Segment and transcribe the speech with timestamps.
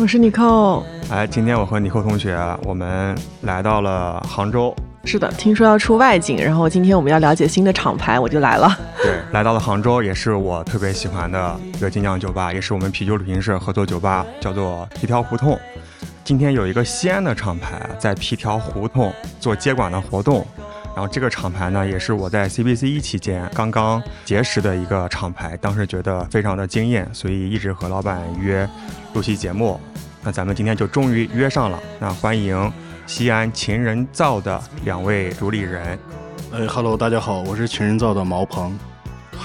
[0.00, 0.82] 我是尼寇。
[1.10, 4.74] 哎，今天我和尼寇同学，我们来到了杭州。
[5.04, 8.74] 是的，听说要出外景，然后今天我们要了解新的厂牌，我就来了。
[9.02, 15.58] 对，来到了杭州，也是我特别喜欢的一个精酿酒吧，也是我们啤酒旅行社合作酒吧，叫做皮条胡同。
[16.24, 20.46] 今天有一个西安的厂牌在皮条胡同做接管的活动，
[20.96, 28.66] 然后这个厂牌呢，也是我在 CBC 一期间刚刚结识的一个厂牌，当时觉得非常的惊艳，所以一直和老板约
[29.12, 29.78] 录期节目。
[30.22, 32.70] 那咱们今天就终于约上了，那欢迎
[33.06, 35.98] 西安秦人造的两位主理人。
[36.52, 38.78] 哎哈喽，大家好，我是秦人造的毛鹏。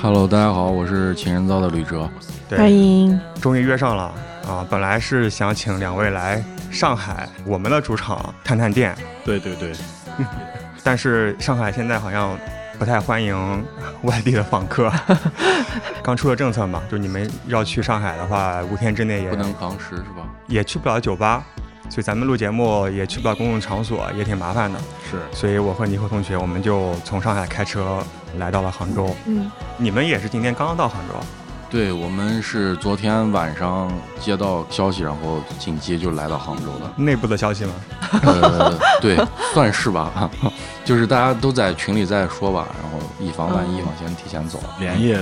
[0.02, 2.09] Hello，大家好，我是秦人造的吕哲。
[2.50, 3.17] 对欢迎。
[3.39, 4.11] 终于约上了
[4.45, 4.67] 啊！
[4.69, 9.72] 本来是想请两位来上海我们的主场探探店，对对对，
[10.83, 12.38] 但是上海现在好像
[12.78, 13.66] 不太欢迎
[14.02, 14.91] 外地的访客。
[16.03, 20.28] 刚出了政策嘛，就你们要去上海的话，五天之内也不能堂食是吧？
[20.47, 21.43] 也去不了酒吧，
[21.89, 24.79] 所以咱们录节目也去不了公共场所，也挺麻烦的。
[25.09, 28.03] 是所以我和尼克同学，我们就从上海开车
[28.38, 29.16] 来到了杭州。
[29.25, 31.13] 嗯，你们也是今天刚刚到杭州？
[31.67, 36.89] 对，我们是昨天晚上接到消息，然后紧急就来到杭州的。
[36.95, 37.73] 内部的消息吗？
[38.23, 39.17] 呃， 对，
[39.53, 40.29] 算是吧，
[40.85, 45.17] 就是大家都在群里在说吧，然后以防万一嘛，先提前走，连夜，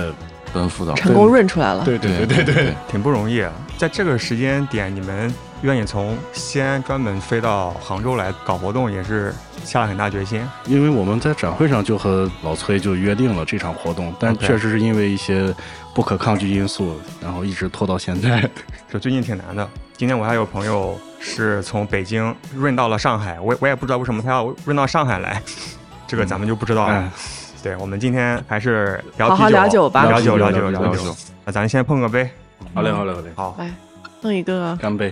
[0.54, 0.94] 奔赴到。
[0.94, 1.84] 成功润出来了。
[1.84, 3.42] 对对对对对，挺不容易。
[3.42, 10.40] 啊在这个时间点，你们愿意从西安专门飞到杭州来搞活动，也是下了很大决心。
[10.66, 15.52] 因为我们在展会上就和老崔就约定了这场活动，但确实是因为一些
[15.92, 18.48] 不可抗拒因素，然后一直拖到现在。
[18.88, 19.68] 就最近挺难的。
[19.96, 25.42] 今天我还有朋友是从北京润到了上海，我我也不知道为什么他要润到上海来，
[26.06, 26.94] 这个咱们就不知道了。
[26.94, 27.10] 哎，
[27.64, 31.16] 对，我们今天还是聊好好啤酒，聊酒吧聊酒，聊酒，聊酒。
[31.46, 32.28] 那咱先碰个杯，
[32.74, 33.56] 好嘞好嘞好嘞，好。
[33.58, 33.72] 来，
[34.20, 34.76] 弄一个。
[34.76, 35.10] 干杯！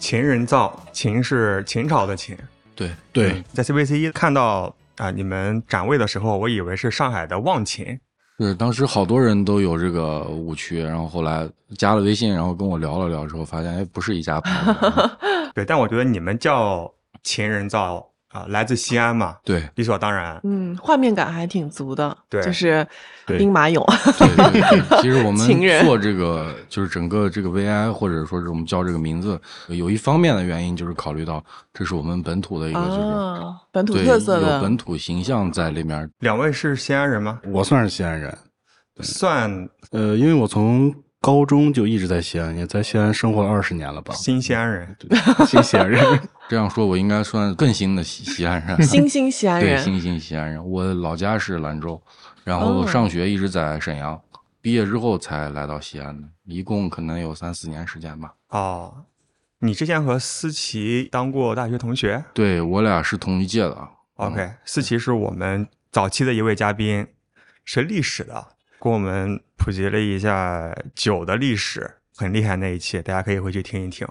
[0.00, 2.36] 秦人造，秦是秦朝的秦。
[2.74, 7.96] 对对，在 CBC 一看到啊、你们展位的时候，我以为是上海的望秦。
[8.40, 15.10] 是当时好多人都有这个误区，然后后来加了微信，然后跟我聊了聊之后，发现哎，不是一家牌子。
[15.54, 16.92] 对，但我觉得你们叫
[17.22, 20.38] 秦人造啊、来自西安嘛，对理所当然。
[20.44, 22.16] 嗯，画面感还挺足的。
[22.28, 22.86] 对就是
[23.26, 23.82] 兵马俑。
[24.18, 25.40] 对对对，其实我们
[25.84, 33.00] 做这个就是整个这个 VI，或者说是我们叫这个名字，有一方面的原因就是考虑到这是我们本土的一个就是。
[33.00, 36.08] 啊，本土，特色的有本土形象在里面。
[36.18, 37.40] 两位是西安人吗？
[37.46, 38.36] 我算是西安人，
[39.00, 44.12] 算呃，因为我从高中就一直在西安，也在西安生活了二十年了吧。
[44.14, 44.94] 新西安人。
[44.98, 46.04] 对新西安人，
[46.48, 49.84] 这样说，我应该算更新的西西安人，新兴西安人对，人。
[49.84, 50.66] 新兴西安人。
[50.66, 52.00] 我老家是兰州，
[52.42, 54.18] 然后哦上学一直在沈阳，
[54.62, 58.32] 毕业之后才来到西安的，一共可能有三四年时间吧。
[58.48, 59.04] 哦，
[59.58, 63.88] 你之前和思琪当过大学同学对我俩是同一届的。
[64.14, 67.06] ？OK，思琪是我们早期的一位嘉宾，
[67.64, 68.48] 是历史的，
[68.80, 74.08] 给我们普及了一下酒的历史，很厉害那一期，大家可以回去听一听。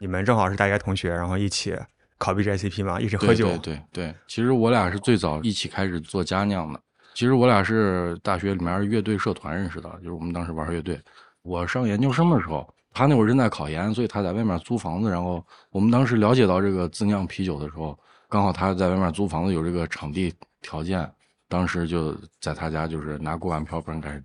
[0.00, 1.76] 你们正好是大学同学，然后一起
[2.16, 3.48] 考 BJCP 嘛，一起喝酒。
[3.58, 6.80] 对对对，其实我俩是最早一起开始做家酿的。
[7.12, 10.98] 其实我俩是大学里面乐队社团认识的，就是我们当时玩乐队。
[11.42, 15.10] 我上研究生的时候，他那会儿正在考研，所以他在外面租房子。
[15.10, 20.32] 然后我们当时了解到这个自酿啤酒的时候，刚好他在外面租房子有这个场地
[20.62, 21.10] 条件，
[21.46, 24.22] 当时就在他家就是拿锅碗瓢盆开始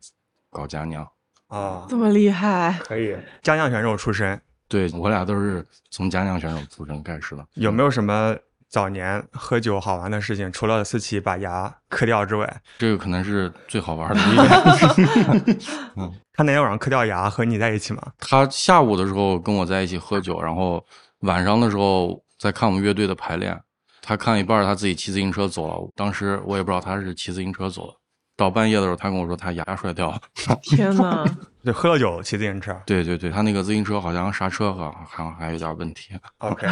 [0.49, 1.05] 搞家酿。
[1.47, 3.15] 啊，这么厉害，可以。
[3.41, 4.39] 家酿选手出身，
[4.75, 7.45] 对我俩都是从家酿选手出身开始的。
[7.53, 8.35] 有没有什么
[8.67, 10.51] 早年喝酒好玩的事情？
[10.51, 15.61] 除了思琪把牙磕掉之外，这个可能是最好玩的一点。
[16.33, 18.01] 他那天晚上磕掉牙和你在一起吗？
[18.19, 20.85] 他下午的时候跟我在一起喝酒，然后
[21.21, 23.57] 晚上的时候在看我们乐队的排练。
[24.01, 25.89] 他看一半，他自己骑自行车走了。
[25.95, 27.93] 当时我也不知道他是骑自行车走的。
[28.35, 30.22] 到半夜的时候，他跟我说他牙摔掉了。
[30.61, 31.26] 天哪！
[31.66, 32.79] 就喝了酒骑自行车。
[32.85, 36.14] 对对对，他那个自行车好像刹车好像还还有点问题。
[36.37, 36.67] OK，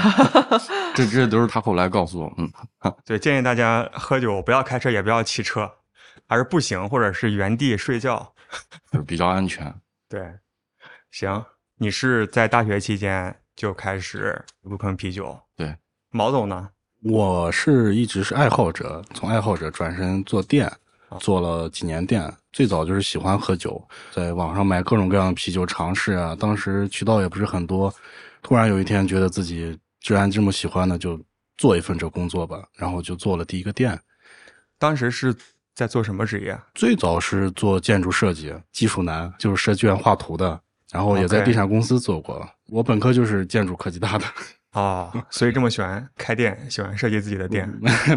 [0.94, 2.34] 这这都是他后来告诉我。
[2.38, 2.52] 嗯，
[3.04, 5.72] 对，建议大家喝酒不要开车，也不要骑车，
[6.28, 8.34] 还是步行或者是原地睡觉。
[8.92, 9.74] 就是比较安全。
[10.08, 10.22] 对，
[11.10, 11.44] 行，
[11.78, 15.36] 你是在大学期间就开始入坑啤酒？
[15.56, 15.76] 对，
[16.12, 16.70] 毛总呢？
[17.02, 20.72] 我是一直是爱好者，从爱好者转身做店，
[21.20, 22.32] 做了几年店。
[22.52, 23.82] 最早就是喜欢喝酒，
[24.12, 26.36] 在网上买各种各样的啤酒尝试啊。
[26.40, 27.94] 当时渠道也不是很多，
[28.42, 31.20] 突然有一天觉得自己居然这么喜欢的，就
[31.58, 32.64] 做一份这工作吧。
[32.76, 34.00] 然后就做了第一个店。
[34.78, 35.36] 当时是
[35.74, 36.60] 在做什么职业？
[36.76, 40.60] 最早是做建筑设计，技术男，就是设计院画图的。
[40.92, 42.48] 然后也在地产公司做过。
[42.68, 44.26] 我本科就是建筑科技大的。
[44.74, 47.68] 啊，所以这么喜欢开店，喜欢设计自己的店？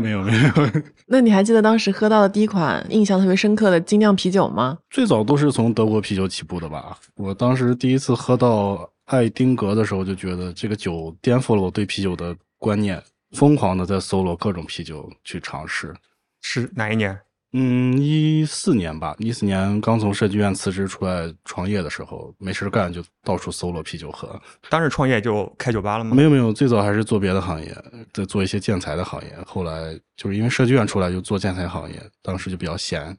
[0.01, 0.53] 没有 没有。
[1.07, 4.79] 那你还记得当时喝到的第一款印象特别深刻的精酿啤酒吗？
[4.91, 6.99] 最早都是从德国啤酒起步的吧。
[7.15, 15.95] 我当时第一次喝到爱丁格的时候，就觉得这个酒颠覆了我对啤酒的观念，疯狂的在搜罗各种啤酒去尝试。
[16.41, 17.19] 是哪一年？
[17.53, 24.39] 嗯，一四年吧，一四年刚从设计院辞职出来创业的时候，没事干就到处搜罗啤酒喝。
[24.69, 26.15] 当时创业就开酒吧了吗？
[26.15, 27.75] 没有没有，最早还是做别的行业，
[28.13, 29.33] 在做一些建材的行业。
[29.47, 33.17] 后来就是因为设计院出来就做建材行业，当时就比较闲。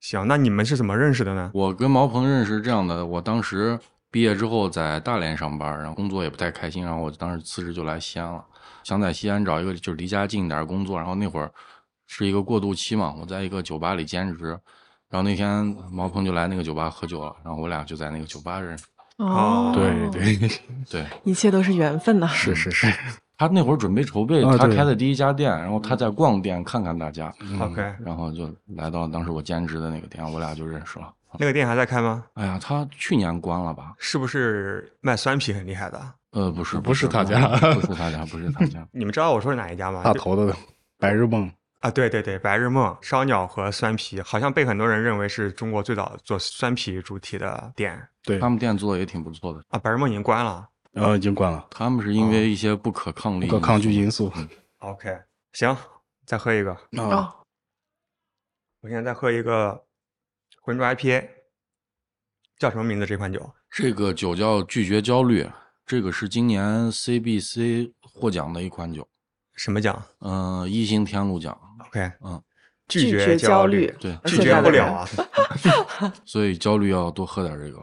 [0.00, 1.50] 行，那你们是怎么认识的呢？
[1.54, 3.78] 我跟毛鹏认识这样的，我当时
[4.10, 8.44] 毕业之后在大连上班，然后工作也不太开心，然后我当时辞职就来西安了，
[8.84, 11.50] 想在西安找一个就是离家近一点工作，然后那会儿。
[12.12, 14.46] 是一个过渡期嘛，我在一个酒吧里兼职，
[15.08, 18.84] 然后那天毛鹏就来那个酒吧喝酒了，然后我俩就在那个酒吧认识。
[19.18, 20.50] 哦，对对
[20.90, 22.26] 对， 一切都是缘分呐。
[22.26, 22.92] 是是是，
[23.38, 31.12] 他那会儿准备筹备他开的第一家店，然后他在逛店看看大家，OK，然后就来到当时我兼职的那个店，我俩就认识了。
[31.38, 32.24] 那个店还在开吗？
[32.34, 33.94] 哎呀，他去年关了吧？
[33.98, 36.02] 是不是卖酸啤很厉害的？
[36.32, 38.84] 呃，不是，不是他家，不是他家，不是他家。
[38.90, 40.02] 你们知道我说是哪一家吗？
[40.02, 40.52] 大头的
[40.98, 41.48] 白日梦。
[41.80, 48.08] 啊，对对对，白日梦烧鸟和酸啤，好像被很多人认为是中国最早做酸啤主题的店。
[48.22, 49.78] 对他们店做的也挺不错的啊。
[49.78, 51.66] 白日梦已经关了，呃，已经关了。
[51.70, 54.30] 他们是因为一些不可抗力、不可抗拒因素。
[54.80, 55.18] OK，
[55.54, 55.74] 行，
[56.26, 56.70] 再喝一个。
[56.98, 57.34] 啊，
[58.82, 59.82] 我现在再喝一个
[60.60, 61.26] 浑浊 IPA，
[62.58, 63.06] 叫什么名字？
[63.06, 63.54] 这款酒？
[63.70, 65.48] 这个酒叫拒绝焦虑，
[65.86, 69.08] 这个是今年 CBC 获奖的一款酒。
[69.54, 70.02] 什么奖？
[70.20, 71.58] 嗯，一星天路奖。
[71.86, 72.42] OK，嗯，
[72.88, 75.08] 拒绝焦虑，对，拒绝不了啊。
[76.24, 77.80] 所以焦虑要多喝点这个，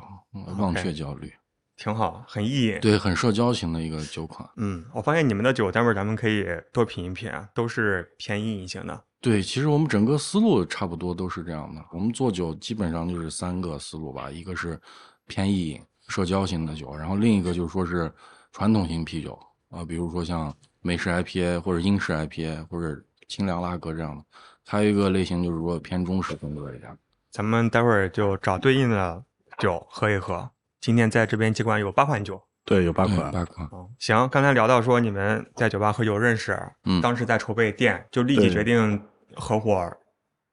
[0.58, 1.32] 忘却焦虑，
[1.76, 2.80] 挺好，很意饮。
[2.80, 4.48] 对，很社交型的一个酒款。
[4.58, 9.04] 嗯，我发现你们的酒，待会儿咱们可以多品一品啊，都是偏意饮型的。
[9.22, 11.84] 对，其实我们整个思路差不多都是这样的。
[11.92, 14.80] 我们做酒基本上就是三个思路吧，一个是
[15.28, 18.12] 偏意饮、社交型的酒，然后另一个就是说是
[18.52, 19.38] 传统型啤酒
[19.70, 20.54] 啊，比如说像。
[20.80, 24.24] 美式 IPA 或者英式 IPA 或者清凉拉格这样的，
[24.66, 26.98] 还有一个类型就是说偏中式风格一点。
[27.30, 29.24] 咱们待会儿就找对应的
[29.60, 30.50] 酒喝一喝。
[30.80, 33.70] 今天在这边机关有八款酒，对，有八款，八款。
[34.00, 39.02] 行，刚才聊到说你们在酒吧喝酒认识，嗯，当时在筹备店，就立即决定
[39.36, 39.92] 合伙，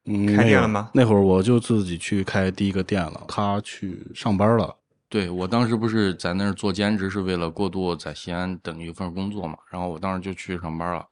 [0.06, 0.91] 嗯，开店了吗？
[0.93, 4.76] 那会儿我就自己去开第一个店了，他去上班了。
[5.09, 9.56] 对我当时不是在那儿做兼职，是为了过渡在西安等一份工作嘛。
[9.71, 11.06] 然后我当时就去上班了。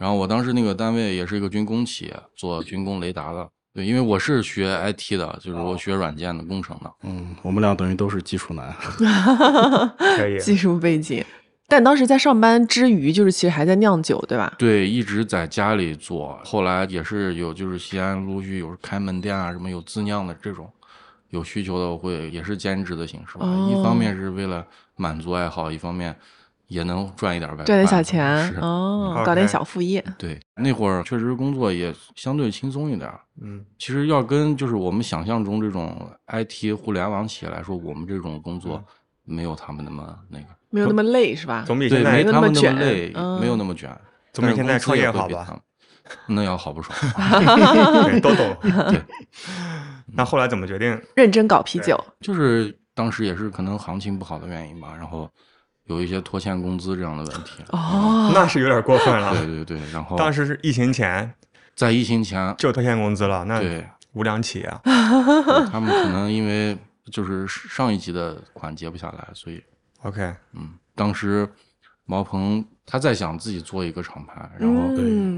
[0.00, 3.46] 然后我当时那个单位也是一个军工企业，做军工雷达的。
[3.74, 6.90] 对，因为我是学 IT 的，就是我学软件的工程的。
[7.02, 8.74] 嗯，我们俩等于都是技术男，
[10.16, 11.22] 可以 技术背景。
[11.68, 14.54] 但当时在上班之余，就是其实还在酿酒，对吧？
[14.56, 16.40] 对，一直在家里做。
[16.44, 20.68] 后来也是有，就是西安陆续有开门店啊，什么有自酿的这种。
[21.28, 26.16] 有需求的我会也是兼职的形式吧，一方面是为了满足爱好，一方面
[26.70, 30.02] 也能赚一点外快，赚点小钱哦，搞点小副业。
[30.16, 33.10] 对，那会儿确实工作也相对轻松一点。
[33.42, 38.82] 嗯，其实要跟就是我们想象中这种 IT 互联网企业来说，我们这种工作
[39.24, 41.64] 没有他们那么那个，没有那么累是吧？
[41.66, 43.90] 总比现在没他们那么累，没有那么卷，
[44.32, 45.60] 总比现在创业好吧？
[46.28, 46.92] 那要好不少，
[48.22, 48.56] 都懂。
[48.90, 49.02] 对。
[50.12, 51.98] 那后来怎么决定认真搞啤酒？
[52.20, 55.28] 就是当时也是可能行情不好的原因吧，然后
[55.90, 57.62] 有一些拖欠工资这样的问题。
[57.72, 59.32] 哦，那是有点过分了。
[59.32, 61.32] 对对对，然后当时是疫情前，
[61.74, 64.72] 在疫情前就拖欠工资了，那对无良企业。
[64.84, 66.76] 他们可能因为
[67.10, 69.62] 就是上一级的款结不下来，所以
[70.02, 71.48] OK，嗯，当时
[72.04, 72.64] 毛鹏。
[72.92, 74.92] 他在想自己做一个厂牌，然后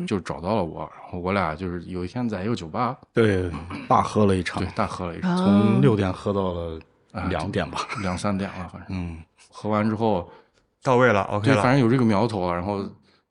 [0.06, 3.50] 就找到了我，然后我俩就是有一天在一个酒吧，对，
[3.86, 6.80] 大喝了一场，对，大喝了一场，从六点喝到了
[7.28, 9.18] 两点吧，两三点了，反正，嗯，
[9.50, 10.32] 喝完之后
[10.82, 12.84] 到位了，OK 了，对，反正有这个苗头了，然后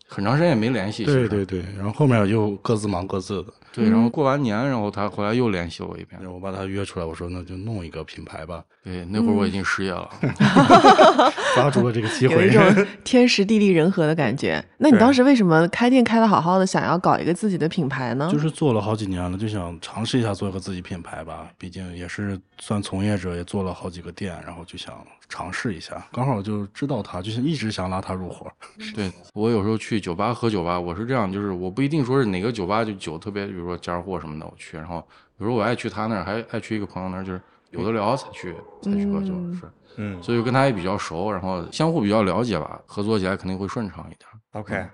[0.07, 6.21] 很长时间也没联系，对对对，然后后面就各自忙各自的，对，然后过完年，然后他回来又联系我一遍。
[6.31, 8.63] 我把他约出来，我说那就弄一个品牌吧。
[8.83, 10.09] 对，那会儿我已经失业了，
[11.53, 14.63] 抓住了这个机会，有一种天时地利人和的感觉。
[14.79, 18.27] 那你当时为什么开店开的好好的，想要搞一个自己的品牌呢？
[18.31, 21.47] 就是做了好几年了，就想尝试一下做一个自己品牌吧。
[21.59, 24.95] 毕竟也是算从业者，也做了好几个店，然后就想
[25.29, 26.03] 尝试一下。
[26.11, 28.51] 刚好就知道他，就是一直想拉他入伙。
[28.95, 35.05] 对我有时候去酒吧喝酒吧，我是这样，就是我不一定说是哪个酒吧就酒特别，比如说尖儿货什么的，我去，然后
[35.37, 37.39] 有时候我爱去他那儿，还爱去一个朋友那儿，就是
[37.71, 44.29] 有的聊才去才去喝酒，嗯是，嗯所以跟他也比较熟，然后相互比较了解吧，合作起来肯定会顺畅一点。
[44.51, 44.85] ，OK。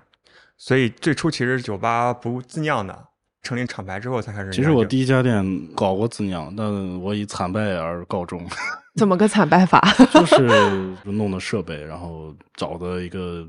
[0.57, 3.07] 所以最初其实酒吧不自酿的，
[3.43, 4.51] 成立厂牌之后才开始。
[4.51, 8.43] 其实我第一家店搞过自酿，但我以惨败而告终。
[8.97, 9.79] 怎么个惨败法？
[10.11, 13.47] 就是弄的设备，然后找的一个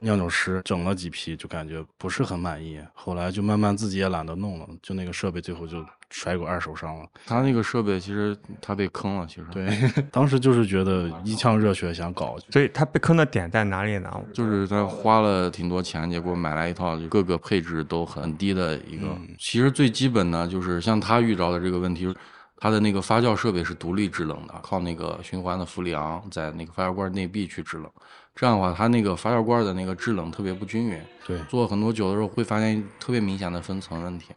[0.00, 2.78] 酿酒师整了几批，就感觉不是很满意。
[2.92, 7.06] 后来就慢慢自己也懒得弄了，就那个设备最后就甩给二手商了。
[7.26, 9.68] 他那个设备其实他被坑了，其实对，
[10.12, 14.10] 当时就是觉得一腔热血想搞，所以他被坑的点在哪里呢？
[14.32, 19.08] 就是他花了挺多钱，结果买来一套就各个配置都很低的一个。
[19.38, 22.14] 其实最基本的就是像他遇着的这个问题，
[22.56, 27.90] 他的那个发酵设备是独立制冷的，靠那个循环的氟利昂在那个发酵罐内壁去制冷。
[28.36, 34.32] 这样的话，它那个发酵罐的那个制冷特别不均匀，对，做很多酒的时候会发现特别明显的分层问题。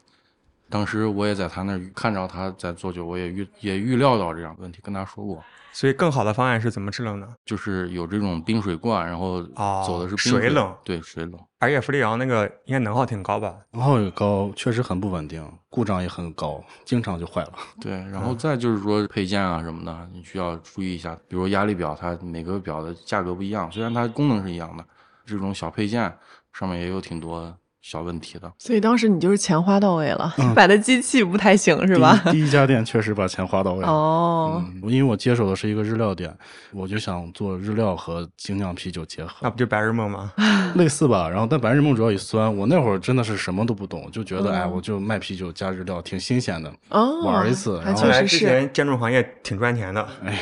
[0.69, 5.43] 当时我也在他那儿看着他在做酒，我也预也预料到这样的问题，跟他说过。
[5.73, 7.27] 所以更好的方案是怎么制冷呢？
[7.45, 11.39] 就是有这种冰水罐，然后哦走的是冰水冷对水冷。
[11.59, 13.55] 而且氟利昂那个应该能耗挺高吧？
[13.71, 17.53] 能耗也高，确实很不稳定，故障也很高，经常就坏了。
[17.79, 21.15] 对，然后再就是说配件啊什么的，你需要注意一下。
[21.27, 24.83] 比如压力表，它每个表的价格不一样，虽然它功能是一样的，
[25.27, 26.11] 这种小配件
[26.53, 28.51] 上面也有挺多小问题的。
[28.57, 32.19] 所以当时你就是钱花到位了， 买的机器不太行是吧？
[32.25, 33.87] 第一 第一家店确实把钱花到位了。
[33.89, 36.35] 哦，嗯，因为我接手的是一个日料店，
[36.73, 40.31] 我就想做日料和精酿啤酒结合那，不就白日梦吗？
[40.75, 41.29] 类似吧。
[41.29, 46.71] 然后但白日梦主要以酸，我那会儿真的是什么都不懂，就觉得、哎，嗯我就卖啤酒加日料挺新鲜的。
[46.89, 48.39] 哦，玩一次然后后来确实是。
[48.39, 50.39] 之前建筑行业挺赚钱的，哎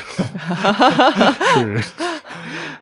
[1.62, 1.82] 是，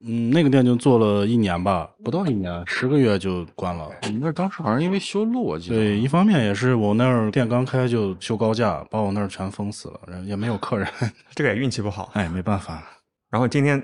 [0.02, 3.88] 嗯，那个店就做了一年吧，不到一年，十个月就关了。
[4.04, 5.78] 我们那当时好像因为修路，我记得。
[5.78, 10.86] 对，一方面也是我那儿店刚开就修高架，把我那儿全封死了，然后也没有客人，
[11.34, 12.12] 这个也运气不好。
[12.14, 12.84] 哎，没办法。
[13.32, 13.82] 然后今天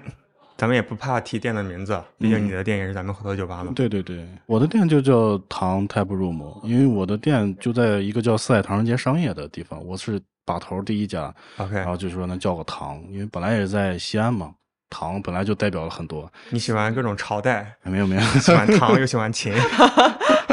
[0.58, 3.72] 咱们也不怕提店的名字，毕竟你的店也是咱们合作酒吧嘛。
[3.74, 14.52] 对对对，我的店就叫唐 Tap Room，因为我的店就在一个叫四海唐人街商业的地方，我是把头第一家，OK，然后就说那叫个唐，因为本来也是在西安嘛，
[14.90, 19.54] 唐本来就代表了很多，你喜欢各种朝代，哎没有没有，喜欢 唐又喜欢秦，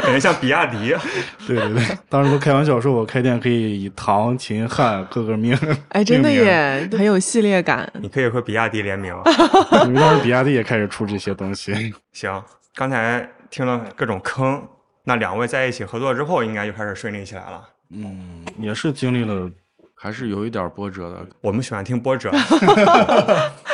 [0.07, 0.95] 感觉像比亚迪。
[1.45, 5.57] 对对对，当时都开玩笑说我开店可以以唐、秦、汉各个名，
[5.89, 7.91] 哎，真的耶，很有系列感。
[8.01, 9.13] 你可以和比亚迪联名。
[9.85, 11.93] 因为当时比亚迪也开始出这些东西。
[12.13, 12.41] 行，
[12.73, 14.65] 刚才听了各种坑，
[15.03, 17.61] 那两位在一起合作之后，应该就开始顺利起来了。
[17.91, 19.51] 嗯，也是经历了，
[19.93, 21.25] 还是有一点波折的。
[21.41, 22.31] 我们喜欢听波折，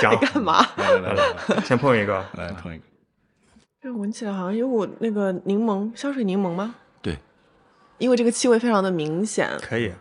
[0.02, 0.66] 讲干嘛？
[0.78, 2.84] 来来来来先碰一个，来碰一个，
[3.84, 6.74] 这闻起来好像有股那个柠檬香水柠檬吗？
[7.02, 7.18] 对，
[7.98, 9.50] 因为这个气味非常的明显。
[9.62, 9.92] 可以。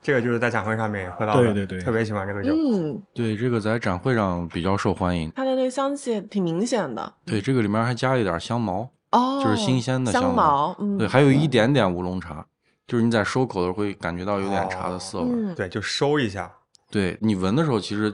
[0.00, 2.54] 这个就是在展会上面也喝到的，对对对特别喜欢这个酒。
[2.54, 5.30] 嗯，对，这个在展会上比较受欢迎。
[5.36, 7.12] 它的那个香气挺明显的。
[7.26, 10.76] 对，这个里面还加了一点香茅，哦，就是新鲜的香茅茅。
[10.78, 12.46] 嗯，对，还有一点点乌龙茶，
[12.86, 16.50] 就是你在收口的时候会感觉到有点茶的涩味对，就收一下。
[16.90, 18.10] 对你闻的时候，其实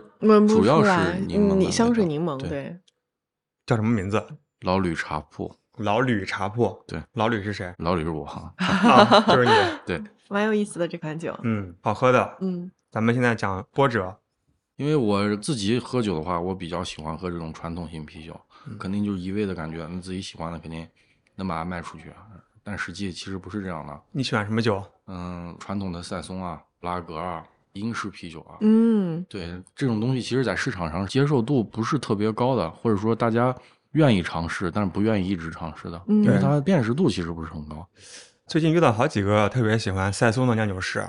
[0.48, 1.12] 主要是出来。
[1.12, 2.76] 嗯，你柠檬的味道香水柠檬，对对，
[3.66, 4.24] 叫什么名字？
[4.60, 6.82] 老吕茶铺，老吕茶铺。
[6.86, 7.74] 对，老吕是谁？
[7.78, 8.24] 老吕是我。
[8.56, 9.52] 啊，就是你。
[9.86, 11.38] 对， 蛮有意思的这款酒。
[11.42, 12.36] 嗯，好喝的。
[12.40, 14.16] 嗯咱们现在讲波折。
[14.76, 20.86] 因为我自己喝酒的话，我比较喜欢喝这种传统型啤酒，嗯肯定就是一味的感觉，那自己喜欢的肯定
[21.36, 22.26] 能把它卖出去，啊
[22.62, 24.00] 但实际其实不是这样的。
[24.10, 24.82] 你喜欢什么酒？
[25.06, 27.44] 嗯，传统的赛松啊、拉格啊、
[27.74, 33.54] 英式啤酒啊，嗯对这种东西，其实在市场上接受度不是特别高的，或者说大家
[33.92, 37.86] 愿意尝试，但是不愿意一直尝试的，嗯因为它辨识度其实不是很高。
[38.46, 41.04] 最近遇到好几个特别喜欢赛松的酿酒师，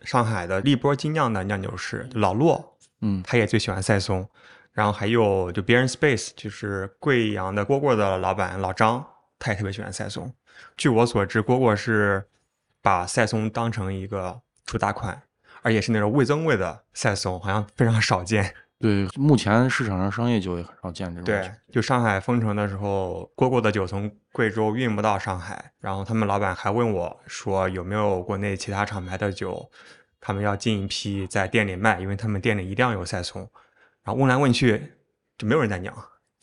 [0.00, 4.28] 上海的立波精酿的酿酒师老骆，嗯，他也最喜欢赛松。
[4.72, 9.04] 然后还有就 Beer and Space，就是贵阳的蝈蝈的老板老张，
[9.38, 10.30] 他也特别喜欢赛松。
[10.76, 12.22] 据我所知，蝈蝈是
[12.82, 15.22] 把赛松当成一个主打款，
[15.66, 18.54] 而且是那种味增味的赛松，好像非常少见。
[18.78, 29.68] 对，目前市场上商业酒也很少见这种对。，就上海封城的时候，蝈蝈的酒从贵州运不到上海，然后他们老板还问我说有没有国内其他厂牌的酒，
[30.20, 33.40] 他们要进一批在店里卖，因为他们店里一定要有赛松。
[34.04, 34.92] 然后问来问去，
[35.36, 35.92] 就没有人在酿。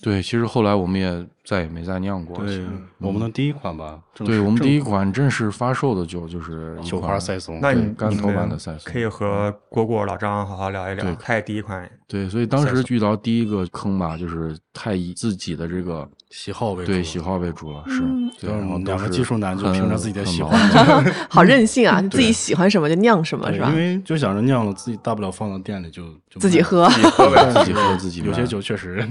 [0.01, 2.37] 对，其实后来我们也再也没再酿过。
[2.43, 2.63] 对，
[2.99, 7.59] 我们的第一款吧，对我们第一款正式发售的酒就是一酒花赛松。
[7.61, 11.89] 那你干头版的赛松可以和蝈蝈老张好好聊一聊对，他也第一款。
[12.07, 18.03] 对，所以当时遇到第一个坑吧，就是太以自己的这个喜好为主，对喜好为主了，是
[18.47, 20.51] 然然后两个技术男就凭着自己的喜好
[21.27, 21.99] 好任性啊！
[22.03, 23.75] 自己喜欢什么就酿什么，是吧因？
[23.75, 26.03] 为就想着酿了，自己大不了放到店里就
[26.39, 29.03] 自己喝自己喝呗，自己喝自己有些酒确实，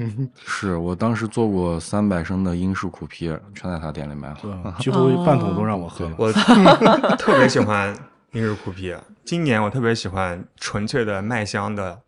[0.46, 4.74] 是我当时做过三百升的英式苦啤，全在他店里买了。
[4.78, 6.14] 几乎半桶都让我喝了。
[6.18, 6.32] 我
[7.16, 7.96] 特别喜欢
[8.32, 11.98] 英式苦啤，今年我特别喜欢纯粹的麦香的，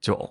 [0.00, 0.30] 酒。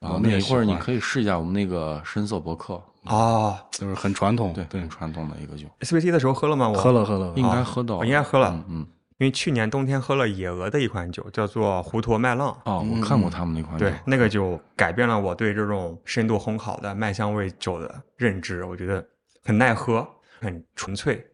[0.00, 2.74] 啊那一会儿你可以试一下我们那个深色伯克，
[3.04, 4.52] 啊就是很传统。
[4.52, 6.68] 对，对很，传统的一个酒，，SVT 的时候喝了吗？
[6.68, 8.86] 我喝了喝了，应该啊喝到了，我应该喝了嗯嗯。
[9.22, 12.48] 因为去年冬天喝了野鹅的一款酒，叫做胡陀麦浪。
[12.64, 19.06] 哦，我嗯看过他们那款酒，对，那个酒改变了我对这种深度烘烤的麦香味酒的认知，我觉得
[19.44, 20.04] 很耐喝，
[20.40, 21.24] 很纯粹。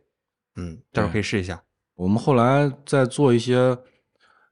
[0.56, 1.58] 嗯，待会儿可以试一下。
[1.94, 3.74] 我们后来在做一些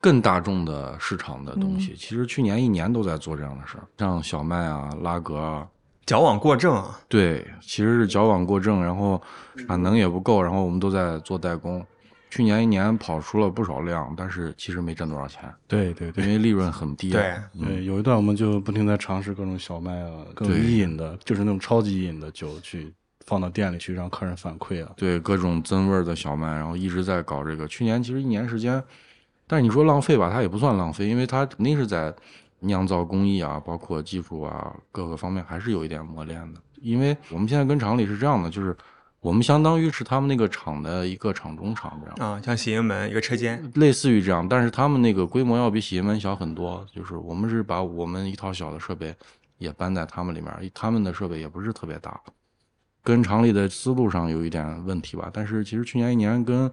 [0.01, 5.69] 更大众的市场的东西，其实去年一年都在做这样的事儿，像小麦啊、拉格啊，
[6.07, 9.21] 矫枉过正啊，对，其实是矫枉过正，然后
[9.69, 11.85] 产能也不够，然后我们都在做代工。
[12.37, 16.31] 去年一年跑出了不少量，但是其实没挣多少钱，对对对因。
[16.33, 17.13] 为利润很低、啊。
[17.15, 22.93] 对嗯对，有一段我们就不停在尝试各种小麦啊，各种对易饮的，就是那种超级易饮的酒，去
[23.25, 24.93] 放到店里去让客人反馈啊。
[24.99, 27.67] 对各种增味儿的小麦，然后一直在搞这个。
[27.67, 28.85] 去年其实一年时间，
[29.47, 32.15] 但是你说浪费吧，它也不算浪费，因为它肯定是在
[32.61, 36.61] 酿造工艺啊，包括技术啊各个方面还是有一点磨练的。
[36.83, 38.77] 因为我们现在跟厂里是这样的，就是
[39.27, 42.31] 我们相当于是他们那个厂的一个厂中厂这样。
[42.31, 46.87] 啊，像喜盈门一个车间，类似于这样，但是他们那个规模要比喜盈门小很多。
[46.95, 49.13] 就是我们是把我们一套小的设备
[49.59, 52.21] 也搬在他们里面，他们的设备也不是特别大，
[53.03, 55.29] 跟厂里的思路上有一点问题吧。
[55.33, 56.71] 但是其实去年一年跟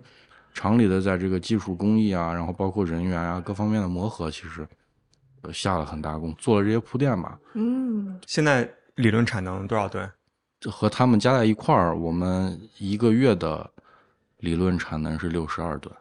[0.53, 4.67] 厂里的在这个技术工艺啊，然后包括人员啊各方面的磨合，其实
[5.41, 7.35] 呃下了很大功，做了这些铺垫吧。
[7.55, 10.07] 嗯，现在理论产能多少吨？
[10.63, 13.69] 这和他们加在一块儿，我们一个月的
[14.37, 15.93] 理论产能是六十二吨。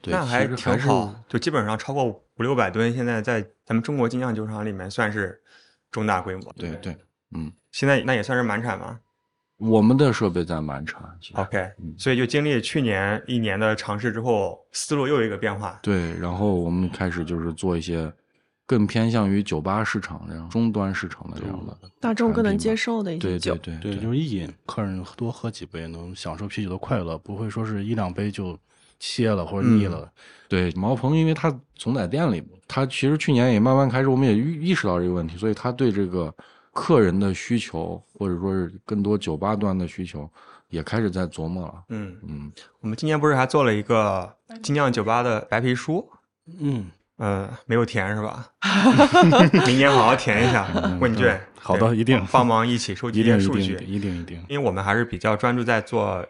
[0.00, 5.42] 对，那还挺好，就基本上超过五六百吨，现在在咱们中国精酿酒厂里面算是
[5.90, 6.52] 中大规模。
[6.56, 6.96] 对对，
[7.34, 7.52] 嗯。
[7.72, 9.00] 现在那也算是满产吗
[9.56, 11.02] 我们的设备在满产
[11.34, 15.76] ，？OK，嗯所以就经历去年一年的尝试之后，思路又有一个变化。
[15.82, 18.12] 对，然后我们开始就是做一些
[18.66, 23.76] 更偏向于酒吧市场这样终端市场的这样的大众更能接受的一些对酒对。
[23.78, 28.58] 对对，就是意饮，客人多喝几杯，能享受啤酒的快乐，不会说是一两杯就
[28.98, 30.10] 歇了或者腻了。
[30.48, 36.32] 对毛鹏，因为他总在店里，他其实去年也慢慢开始，我们也意意识到这个问题，所以他对这个
[36.72, 40.30] 客人的需求，或者说是更多酒吧端的需求，
[40.68, 41.74] 也开始在琢磨了。
[41.88, 46.08] 嗯，嗯，我们今年不是还做了一个精酿酒吧的白皮书？
[46.60, 48.46] 嗯，呃，没有填是吧？
[49.66, 50.66] 明年好好填一下
[51.00, 51.40] 问卷。
[51.60, 53.88] 好的一定帮忙一起收集 一一些数据定一定。
[53.88, 54.44] 一定一定。
[54.48, 56.26] 因为我们还是比较专注在做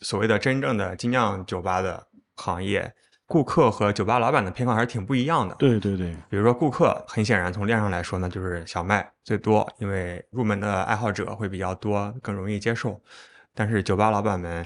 [0.00, 2.90] 所谓的真正的精酿酒吧的行业，
[3.26, 12.98] 顾客和酒吧老板的偏好还是挺不一样的。，对对对，比如说顾客，很显然从量上来说呢，就是小麦最多，因为入门的爱好者会比较多，更容易接受。
[13.54, 14.64] 但是酒吧老板们，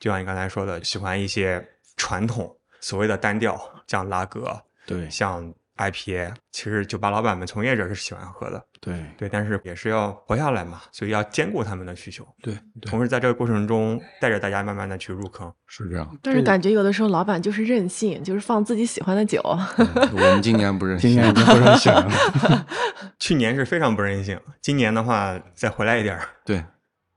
[0.00, 8.64] 就像你刚才说的，喜欢一些传统所谓的单调，像拉格，对像 IPA，其实酒吧老板们、从业者是喜欢喝的。
[8.80, 12.22] 对对，但是也是要活下来嘛，所以要兼顾他们的需求。
[12.42, 15.50] 对，对同时在这个过程中带着大家慢慢的去入坑。
[15.66, 16.16] 是这样。
[16.22, 19.40] 但是感觉有的时候老板就是任性，就是放自己喜欢的酒。
[19.42, 22.66] 我们今年不任性，今年已经不任性了。
[23.18, 26.28] 去年是非常不任性，今年的话再回来一点儿。
[26.44, 26.62] 对，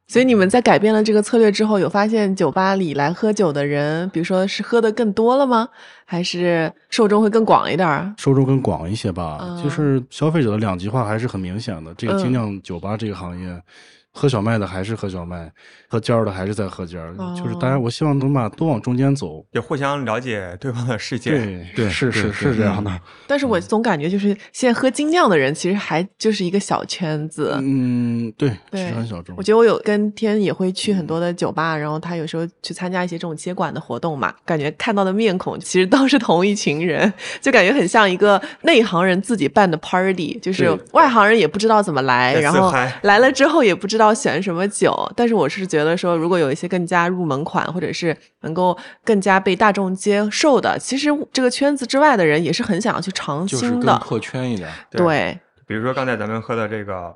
[0.07, 5.67] 所以你们在改变了这个策略之后，有发现酒吧里来喝酒的人，比如说是喝的更多了吗？
[6.05, 8.13] 还是受众会更广一点儿？
[8.17, 11.93] 受众更广一些吧，嗯就是消费者的两极化还是很明显的。
[11.95, 13.61] 这个嗯精酿酒吧这个行业，
[14.17, 15.51] 喝小麦的还是喝小麦，
[15.87, 19.45] 喝尖儿的还是在喝尖儿，就是哦大家我希望能把都往中间走。
[19.51, 21.29] 也互相了解对方的世界。
[21.29, 22.91] 对对是是是这样的。
[23.27, 27.55] 但是我总感觉就是现在喝精酿的人其实还就是一个小圈子。
[27.61, 29.43] 嗯，对，对是很小众我。
[29.43, 45.11] 觉得我有跟天也会去很多的酒吧，然后他有时候去参加一些这种接管的活动嘛，感觉看到的面孔其实都是同一群人，就感觉很像一个内行人自己办的 party，就是外行人也不知道怎么来，然后来了之后也不知道选什么酒。
[45.15, 53.85] 但是我是觉得说，如果有一些更加入门款，或者是能够更加被大众接受的，其实这个圈子之外的人也是很想要去尝就是新的。
[53.85, 54.69] 更破圈一点。
[54.91, 57.15] 对，比如说刚才咱们喝的这个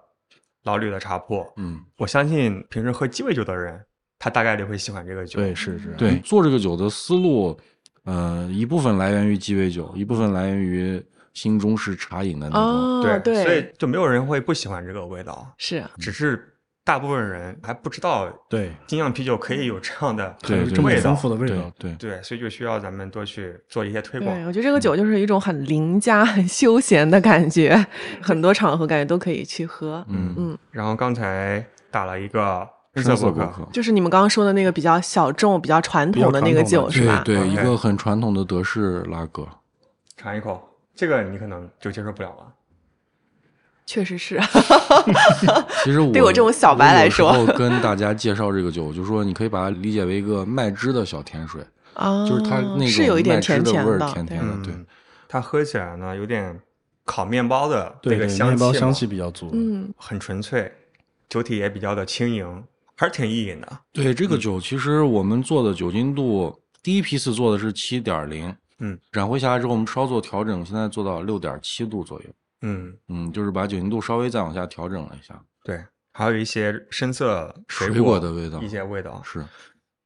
[0.64, 3.80] 老吕的茶铺，嗯，我相信平时喝鸡尾酒的人，
[4.20, 5.40] 他大概率会喜欢这个酒。
[5.40, 5.90] 对，是是。
[5.98, 7.58] 对，做这个酒的思路，
[8.04, 12.62] 呃，一部分来源于鸡尾酒，一部分来源于新中式茶饮的那种。
[12.62, 16.51] 哦，对对，所以就没有人会不喜欢这个味道，是只是
[16.84, 21.16] 大部分人还不知道对，精酿啤酒可以有这样的这么味道丰。
[21.16, 21.94] 富的味道对。
[21.96, 24.46] 对，所以就需要咱们多去做一些推广对，。
[24.46, 27.86] 我觉得这个酒就是一种很邻家、 很休闲的感觉，
[28.22, 30.04] 很多场合感觉都可以去喝。
[30.10, 33.70] 嗯嗯，然后刚才打了一个深深色博。
[33.72, 37.22] 就是你们刚刚说的那个比较小众、比较传统的那个酒是吧？
[37.24, 39.48] 对对，一个很传统的德式拉格。
[40.18, 42.54] 尝一口，这个你可能就接受不了了。
[43.86, 44.40] 确实是。
[45.84, 51.62] 其实我对我这种小白来说跟大家介绍这个酒，我就说你可以把它理解为一个麦汁的小甜水，
[51.94, 54.86] 啊，就是它那是有一点种麦汁的味儿甜甜的，对甜甜的对嗯，
[55.28, 56.60] 它喝起来呢有点
[57.06, 59.50] 烤面包的那个香气嘛，面包香气比较足。
[59.54, 60.72] 嗯，很纯粹，
[61.28, 62.64] 酒体也比较的轻盈，
[62.96, 63.80] 还是挺易饮的。
[63.92, 72.26] 对这个酒，其实我们做的酒精度，第一批次做的是七点零，嗯，染回下来之后，我们稍作调整，现在做到六点七度左右，
[72.62, 79.22] 嗯，嗯，就是把酒精度稍微再往下调整了一下，对，还有一些深色水水果的味道一些味道。
[79.24, 79.46] 是，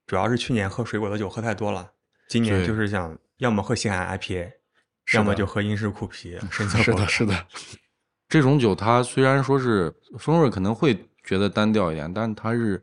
[0.08, 1.92] 主要是去年喝水果的酒喝太多了，
[2.30, 4.52] 今年就是想要么喝西海岸 IPA，
[5.14, 7.48] 要么就喝英式苦啤、 深色是的，是的，
[8.30, 12.82] 这种酒它虽然说是风味可能会觉得单调一点，但它是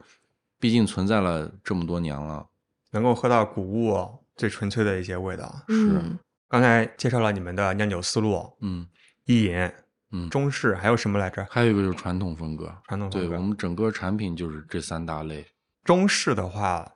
[0.61, 2.47] 毕竟存在了这么多年了，
[2.91, 4.07] 能够喝到谷物
[4.37, 5.65] 最纯粹的一些味道。
[5.69, 6.01] 是，
[6.49, 8.87] 刚才介绍了你们的酿酒思路，嗯
[9.25, 9.71] 一饮、
[10.11, 11.47] 嗯，中式，还有什么来着？
[11.51, 13.29] 还有一个就是传统风格，传统风格。
[13.29, 15.47] 对我们整个产品就是这三大类。
[15.85, 16.87] 中式的话，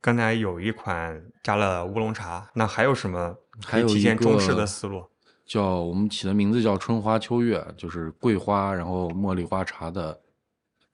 [0.00, 3.34] 刚才有一款加了乌龙茶，那还有什么
[3.66, 5.04] 可以体还有一现中式的思路？
[5.46, 10.18] 叫我们起的名字叫春花秋月，就是桂花，然后茉莉花茶的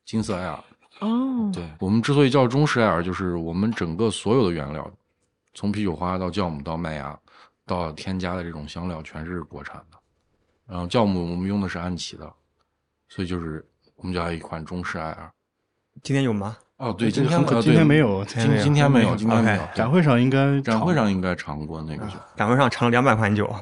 [0.05, 0.65] 金色艾尔。
[0.99, 4.91] 哦，对我们之所以叫中式艾尔，就是我们整个所有的原料，
[5.55, 7.19] 从啤酒花到酵母到麦芽，
[7.65, 10.00] 到添加的这种香料，全是国产的。
[10.71, 12.33] 然后酵母我们用的是安琪的，
[13.09, 15.29] 所以就是我们家一款中式艾尔。
[16.01, 16.57] 今天有吗？
[16.77, 19.75] 哦，对，今天呃今天没有今天没有今今天没有，今天没有 OK。
[19.75, 23.53] 展会上应该展会上应该尝过那个酒，展会上尝了两百款酒，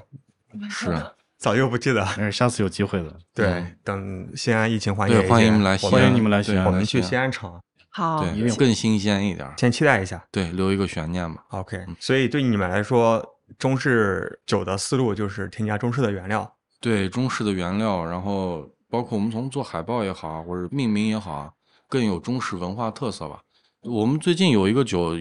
[0.69, 0.95] 是
[1.39, 2.07] 早就不记得。
[2.15, 3.13] 但是，下次有机会了。
[3.33, 9.55] 对，嗯等西安疫情缓解一些，对欢迎你们来西安我欢迎你们来西安我们去西安尝，好，一定对，更新鲜一点儿。
[9.57, 10.23] 先期待一下。
[10.31, 11.43] 对，留一个悬念吧。
[11.49, 13.25] OK，所以对你们来说，
[13.59, 16.55] 中式酒的思路就是添加中式的原料。
[16.81, 21.53] 对中式的原料，然后包括我们从做海报也好啊，或者命名也好啊，
[21.89, 23.41] 更有中式文化特色吧。
[23.83, 25.17] 我们最近有一个酒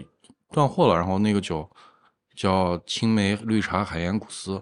[0.51, 1.69] 断货了，然后那个酒
[2.35, 4.61] 叫青梅绿茶海盐古斯，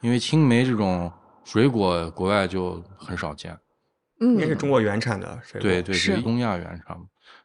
[0.00, 1.12] 因为青梅这种
[1.44, 3.56] 水果国外就很少见，
[4.20, 5.68] 嗯，应该是中国原产的水果。
[5.68, 6.98] 对对，是是东亚原产。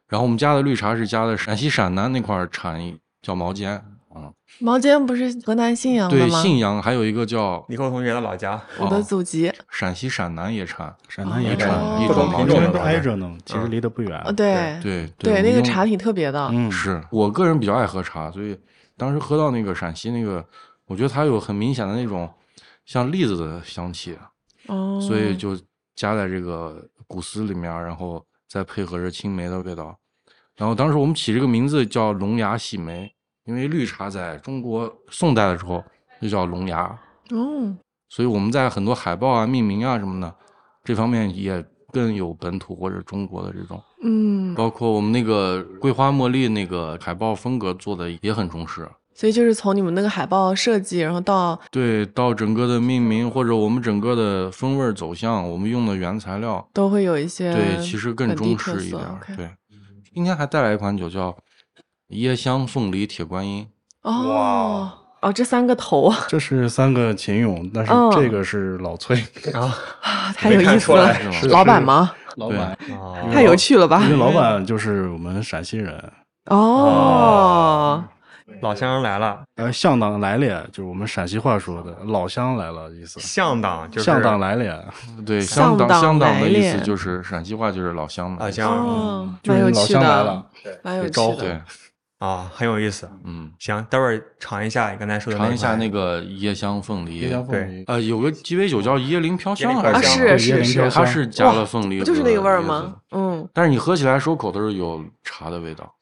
[0.08, 2.80] 然后我们家的绿茶是加的陕西陕南那块产
[3.22, 3.82] 叫毛尖，
[4.14, 6.42] 嗯，毛尖不是河南信阳的对，吗？
[6.42, 9.50] 信阳还有一个叫李克同学的老家，我的祖籍。
[9.70, 14.20] 陕西陕南也产，陕南也哦产，一种品种挨着呢，其实离得不远。
[14.24, 16.48] 哦，对对对，那个茶挺特别的。
[16.52, 18.58] 嗯，是我个人比较爱喝茶，所以
[18.96, 20.44] 当时喝到那个陕西那个，
[20.86, 22.30] 我觉得它有很明显的那种
[22.84, 24.18] 像栗子的香气，
[24.66, 25.56] 哦，所以就
[25.94, 29.98] 加在这个古丝里面，然后再配合着青梅的味道。
[30.56, 33.10] 然后当时我们起这个名字叫龙牙细梅，
[33.44, 35.82] 因为绿茶在中国宋代的时候
[36.20, 36.84] 就叫龙牙，
[37.30, 37.76] 哦，
[38.08, 40.34] 所以我们在很多海报啊、命名啊什么的
[40.84, 43.82] 这方面也更有本土或者中国的这种。
[44.04, 59.02] 嗯，包括我们那个桂花茉莉那个海报风格做的也很中式，所以就是从你们那个海报设计，然后到对，到整个的命名或者我们整个的风味儿走向，我们用的原材料，都会有一些对，其实更中式一点
[59.36, 59.50] 对，
[60.12, 61.36] 今天还带来一款酒叫
[62.12, 63.66] 椰香凤梨铁观音，
[64.02, 68.10] 哦哦，这三个头这是三个秦俑，但是嗯。
[68.10, 69.16] 这个是老崔，
[69.54, 69.72] 啊，
[70.36, 71.14] 太有意思了。
[71.48, 72.12] 老板吗？
[72.36, 74.02] 老板，哦太有趣了吧。
[74.04, 74.10] 因？
[74.10, 76.12] 为老板就是我们陕西人，
[76.46, 78.02] 哦，
[78.60, 83.20] 老乡来了，呃，向党来了，就是我们陕西话说的，老乡来了意思。
[83.20, 84.04] 向党就是。
[84.04, 84.84] 向党来了，
[85.24, 88.70] 对，向香党向党的意思就是陕西话就是老乡嘛，老乡。
[88.70, 90.46] 哦，就是蛮有趣老乡来的了，
[90.82, 91.34] 蛮有招呼。
[91.34, 91.44] 趣的。
[91.44, 91.60] 对，
[92.22, 93.10] 啊，很有意思。
[93.24, 102.94] 嗯，行，待会儿尝一下你刚才说的尝一下那个椰香凤梨椰，香对凤梨，呃，有个鸡尾酒叫椰林飘香椰林还是飘香啊，是是是，它是加了凤梨，不就是那个味儿吗？？
[103.10, 105.92] 嗯，但是你喝起来收口的时候有茶的味道，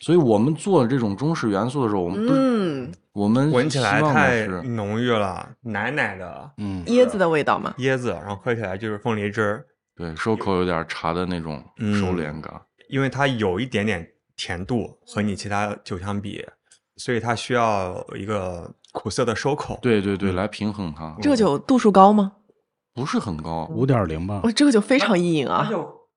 [0.00, 7.72] 所以我们做这种中式元素的时候，我们不、嗯，我们闻起来太浓郁了，奶奶的嗯，椰子的味道嘛。
[7.78, 9.64] 椰子，然后喝起来就是凤梨汁儿，
[9.96, 12.60] 对收口有点茶的那种嗯收敛感。
[12.88, 16.44] 因为它有一点点甜度和你其他酒相比，
[16.96, 19.78] 所以它需要一个苦涩的收口。
[19.82, 22.32] 对对对，来平衡它，这个酒度数高吗？
[22.94, 25.68] 不是很高，五点零吧哇，，这个酒非常易饮啊，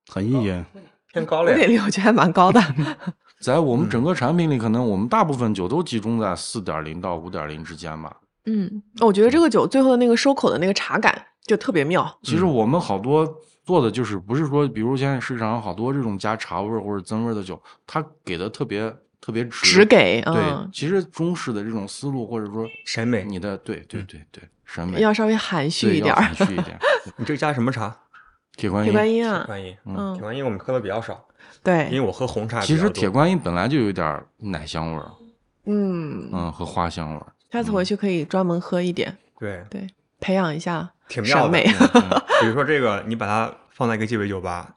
[0.06, 0.64] 很易饮。
[1.12, 1.56] 偏高了呀。
[1.56, 2.60] 五点零我觉得还蛮高的。
[3.40, 8.16] 在我们整个产品里，可能我们大部分酒都集中在四点零到五点零之间吧。
[8.46, 12.18] 嗯，我觉得这个酒最后的那个收口的那个茶感就特别妙。
[12.22, 13.26] 其实我们好多
[13.68, 26.14] 做的就是不是说，比如现在市场上好多这种加茶味儿或者增味儿的酒，它给的特别特别直，直给对嗯，其实中式的这种思路或者说审美你的对对对对审美要稍微含蓄一点。
[26.14, 26.78] 含蓄一点。
[27.18, 27.94] 你这加什么茶？
[28.56, 29.76] 铁观音铁观音，啊，铁，观音。
[29.84, 31.22] 嗯铁观音我们喝的比较少，
[31.62, 32.62] 对因，为我喝红茶。
[32.62, 35.10] 其实铁观音本来就有点奶香味儿，
[35.66, 37.26] 嗯，嗯，和花香味儿。
[37.52, 39.86] 下次回去可以专门喝一点，对对，
[40.20, 41.64] 培养一下挺妙的审美。
[41.94, 44.76] 嗯比如说这个，你把它放在一个鸡尾酒吧，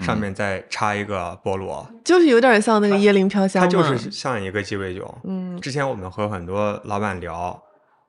[0.00, 5.18] 上嗯面再插一个菠萝，就是有点像那个椰林飘香嘛，它就是像一个鸡尾酒。
[5.24, 7.62] 嗯之前我们和很多老板聊，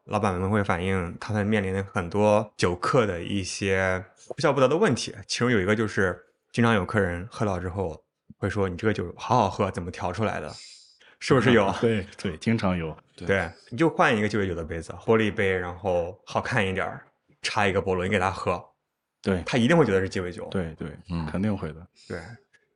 [0.05, 6.19] 老板们会反映他们面临的很多酒客的一些哭笑不得的问题，其中有一个就是，
[6.51, 8.03] 经常有客人喝到之后
[8.37, 10.51] 会说：“你这个酒好好喝，怎么调出来的？”
[11.19, 11.73] 是不是有？
[11.82, 12.95] 对对，经常有。
[13.15, 17.03] 对，你就换一个鸡尾酒的杯子，玻璃杯，然后好看一点儿，
[17.41, 18.63] 插一个菠萝，你给他喝，
[19.21, 20.47] 对他一定会觉得是鸡尾酒。
[20.49, 21.86] 对对，嗯肯定会的。
[22.08, 22.17] 对，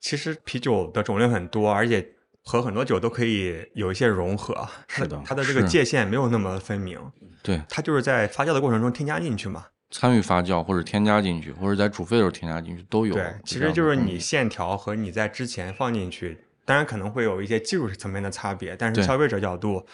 [0.01, 2.05] 其实啤酒的种类很多，而且
[2.43, 4.67] 和很多酒都可以有一些融合。
[4.89, 6.99] 是的它的这个界限没有那么分明，
[7.41, 9.65] 对，它就是在发酵的过程中添加进去嘛。
[9.91, 13.13] 参与发酵或者添加进去，或者在煮沸的时候添加进去都有。
[13.13, 19.85] 对，其实就是你线条和你在之前放进去，当然可能会有一些技术层面的差别，但是消费者角度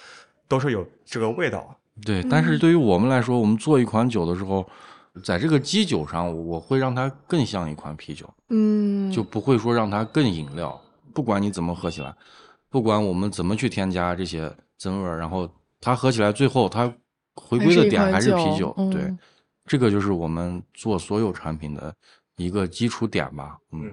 [0.48, 1.76] 都是有这个味道。
[2.06, 4.68] 对，但是对于我们来说，我们做一款酒的时候，
[5.24, 10.80] 在这个基酒上，我会让它更像一款啤酒，嗯，就不会说让它更饮料。
[11.14, 12.16] 不管你怎么喝起来，
[12.70, 15.50] 不管我们怎么去添加这些增味儿，然后
[15.82, 16.94] 它喝起来最后它
[17.36, 18.74] 回归的点还是啤酒。
[18.92, 19.20] 对嗯，
[19.66, 21.94] 这个就是我们做所有产品的
[22.38, 23.58] 一个基础点吧。
[23.72, 23.92] 嗯，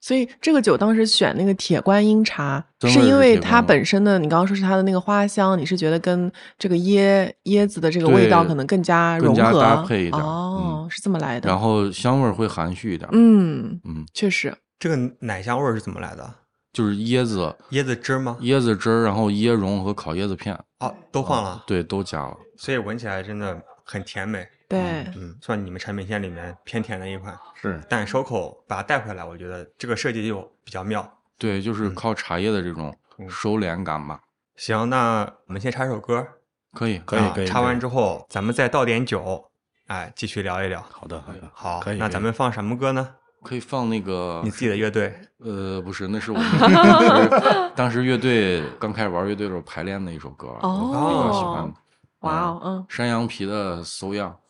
[0.00, 11.48] 所以这个酒当时选那个铁观音茶，是是因为它本身的，你刚刚说是它的那个花香，你是觉得跟这个椰椰子的这个味道可能更加融合，更加搭配一点哦，是这么来的。
[11.48, 13.08] 然后香味儿会含蓄一点。
[13.12, 16.32] 嗯，嗯，确实，这个奶香味儿是怎么来的？
[16.72, 18.36] 就是椰子、椰子汁吗？
[18.42, 22.36] 椰子汁儿，然后椰蓉和烤椰子片，啊，都放了，对，都加了。
[22.56, 24.46] 所以闻起来真的很甜美。
[24.68, 24.80] 对，
[25.16, 31.10] 嗯，算你们产品线里面偏甜的一款，是但收口把它带回来，我觉得这个设计就比较妙。
[31.38, 34.20] 对，就是靠茶叶的这种嗯收敛感吧。
[34.56, 36.26] 行，那我们先插首歌，
[36.74, 39.42] 可以，啊可以可以插完之后，咱们再倒点酒，
[39.86, 40.82] 哎，继续聊一聊。
[40.90, 41.96] 好的好的，好，可以。
[41.96, 43.14] 那咱们放什么歌呢？
[43.44, 51.72] 可以放那个你自己的乐队呃，不是，那是我们当时乐队刚开始玩乐队的时候排练的一首歌，我比较喜欢哦。
[52.20, 54.30] 哇哦，嗯，山羊皮的搜样。
[54.30, 54.47] Because we're young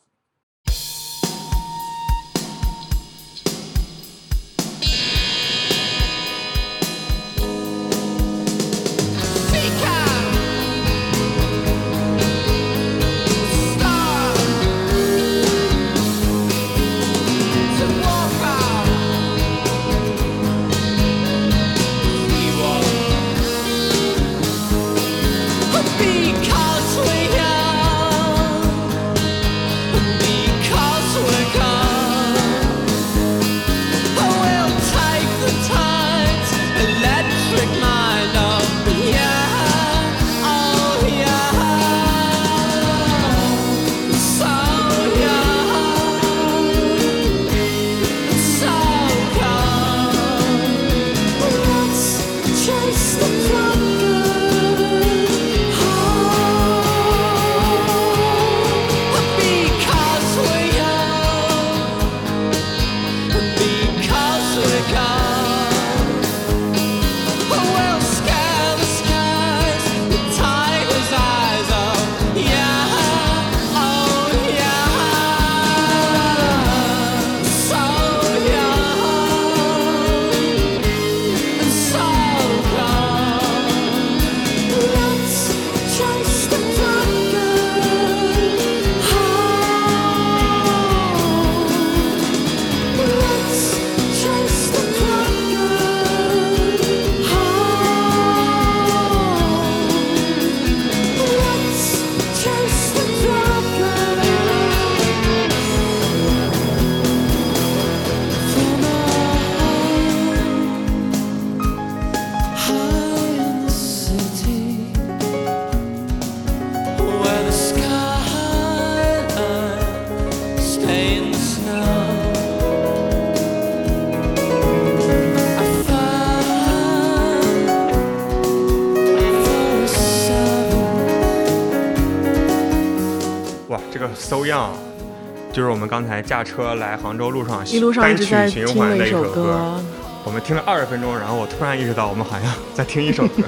[135.69, 139.79] 就是我们刚才驾车来杭州路上一路上一单曲直在循环听的一首歌。
[140.25, 143.43] 我们听了二十分钟，然后我突然意识到，我们好像 在听一首歌。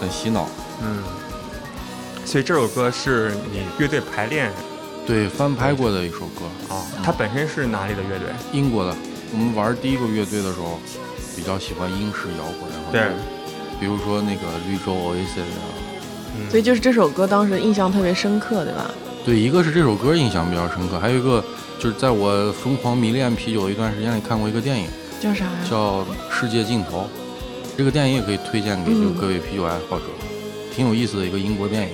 [0.00, 0.48] 很洗脑。
[0.82, 1.02] 嗯，
[2.24, 4.50] 所以这首歌是你乐队排练
[5.06, 8.28] 对，翻拍过的一首歌，啊，它本身是哪里的乐队？
[8.50, 8.96] 英国的。
[9.30, 10.80] 我们玩第一个乐队的时候，
[11.36, 13.02] 比较喜欢英式摇滚，然后对，
[13.78, 15.68] 比如说那个绿洲 Oasis 啊。
[16.32, 18.90] 嗯所以就是这首歌当时印象特别深刻，对吧？
[19.24, 21.44] 对，一个是这首歌印象比较深刻，还有一个
[21.78, 24.86] 就是在我疯狂迷恋啤酒一段时间里看过一个电影，
[25.20, 25.50] 叫啥呀？
[25.68, 27.00] 叫《世界尽头》。
[27.76, 30.04] 这个电影也可以推荐给就嗯各位啤酒爱好者，
[30.74, 31.90] 挺有意思的一个英国电影，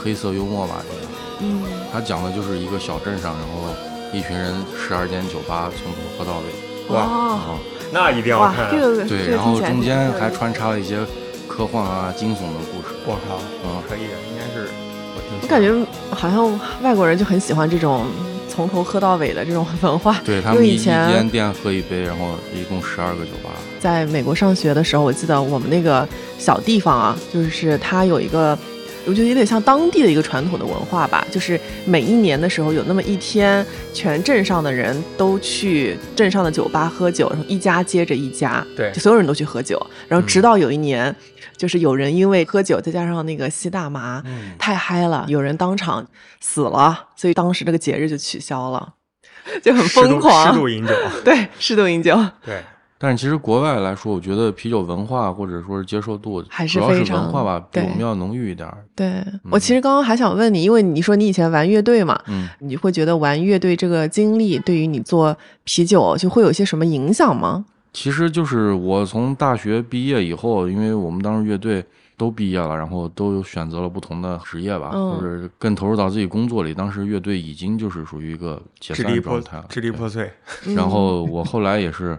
[0.00, 1.02] 黑色幽默吧，这个。
[1.40, 3.74] 嗯，它讲的就是一个小镇上，然后
[4.12, 7.58] 一群人十二间酒吧从头喝到尾，哇哦，啊，
[7.92, 8.70] 那一定要，看。
[8.70, 10.98] 这个对，这个然后中间还穿插了一些
[11.48, 12.94] 科幻啊、惊悚的故事。
[13.06, 14.37] 我靠，嗯可以，应该是
[15.40, 15.72] 我感觉
[16.10, 18.06] 好像外国人就很喜欢这种
[18.48, 20.20] 从头喝到尾的这种文化。
[20.24, 23.50] 对他们以前间店喝一杯，然后一共十二个酒吧。
[23.78, 26.06] 在美国上学的时候，我记得我们那个
[26.38, 28.58] 小地方啊，就是它有一个，
[29.08, 41.14] 我觉得有点像当地的一个传统的文化吧，就是每一年的时候有那么一天，全镇上的人都去镇上的酒吧喝酒，然后一家接着一家，对就所有人都去喝酒，然后直到有一年，
[41.56, 46.06] 就是有人因为喝酒再加上那个吸大麻，嗯，太嗨了，有人当场
[46.40, 48.94] 死了，所以当时这个节日就取消了，
[49.64, 50.52] 就很疯狂。
[50.52, 50.94] 适度饮酒。
[51.24, 52.14] 对，适度饮酒。
[52.44, 52.62] 对，
[53.00, 58.78] 但是其实国外来说，我觉得啤酒文化或者说是接受度，还是主要是非常文化吧，比对我们要浓郁一点儿。
[58.96, 67.64] 对我其实刚刚还想问你，因为你说你以前玩乐队嘛，嗯，你会觉得玩乐队这个经历对于你做啤酒就会有些什么影响吗？
[67.92, 71.84] 其实就是我从大学毕业以后，因为我们当时乐队
[72.16, 76.74] 都毕业了，然后都选择了不同的职业吧，嗯或者更投入到自己工作里。
[76.74, 80.30] 当时乐队已经就是属于一个解支离破散状态了，支离破碎。
[80.66, 82.18] 嗯然后我后来也是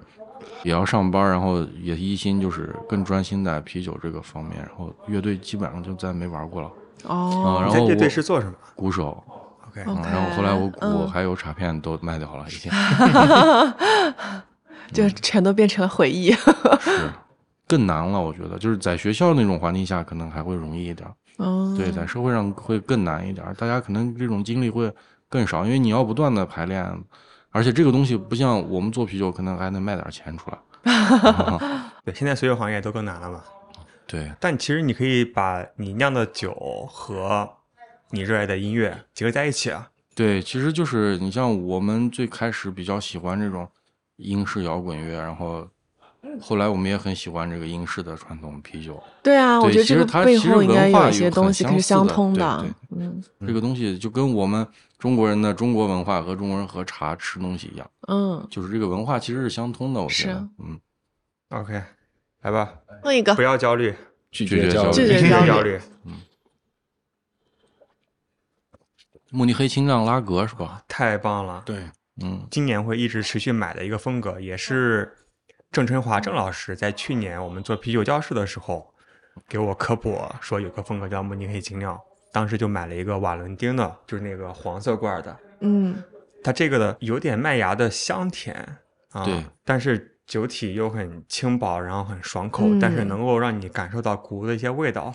[0.63, 6.71] 也要上班，然后也一心就是更专心在啤酒这个方面，然后乐队基本上就再没玩过了。
[7.05, 9.23] 哦，然后乐队是做什么鼓手
[9.69, 12.71] ，？OK，嗯然后后来我鼓嗯还有卡片都卖掉了，已经
[14.91, 16.31] 就全都变成了回忆。
[16.81, 17.09] 是
[17.67, 18.19] 更难了。
[18.19, 21.07] 我觉得就是在学校那种环境下，可能还会容易一点
[21.77, 24.91] 对，在社会上会更难一点，大家可能这种经历会
[25.29, 26.85] 更少，因为你要不断的排练，
[27.51, 30.57] 而且这个东西不像我们做啤酒，可能还能卖点钱出来。
[32.05, 33.43] 对，现在所有行业都更难了嘛。
[34.07, 36.53] 对，但其实你可以把你酿的酒
[36.89, 37.47] 和
[38.11, 39.89] 你热爱的音乐结合在一起啊。
[40.15, 43.69] 对，其实就是你像我们最开始比较喜欢这种
[44.17, 45.67] 英式摇滚乐，然后
[46.41, 49.01] 后来我们也很喜欢这个英式的传统啤酒。
[49.23, 52.99] 对啊，我觉得这个其实它背后其实应该有一些东西可是相通的对。
[52.99, 60.01] 嗯这个东西就跟我们中国人的中国文化和中国人喝茶吃东西一样，嗯，就是这个文化其实是相通的。
[60.01, 60.79] 我觉是得，嗯
[61.49, 61.81] ，OK，
[62.41, 63.95] 来吧，问一个不要焦虑，
[64.31, 65.79] 拒绝焦虑绝焦虑，拒绝焦虑。
[66.03, 66.13] 嗯。
[69.31, 70.83] 慕尼黑青藏拉格是吧？
[70.87, 71.61] 太棒了！
[71.63, 71.87] 对，
[72.23, 75.15] 嗯，今年会一直持续买的一个风格，也是
[75.71, 78.91] 郑春华郑老师在去年我们做啤酒教室的时候
[79.47, 81.99] 给我科普说有个风格叫慕尼黑精酿，
[82.31, 86.01] 当时就买了一个瓦伦丁的，就是那个黄色罐的，嗯
[86.43, 88.55] 它这个的有点麦芽的香甜
[89.11, 95.13] 啊，对，但是酒体又很轻薄，然后很爽口，嗯但是能够让你感受到谷物的一些味道。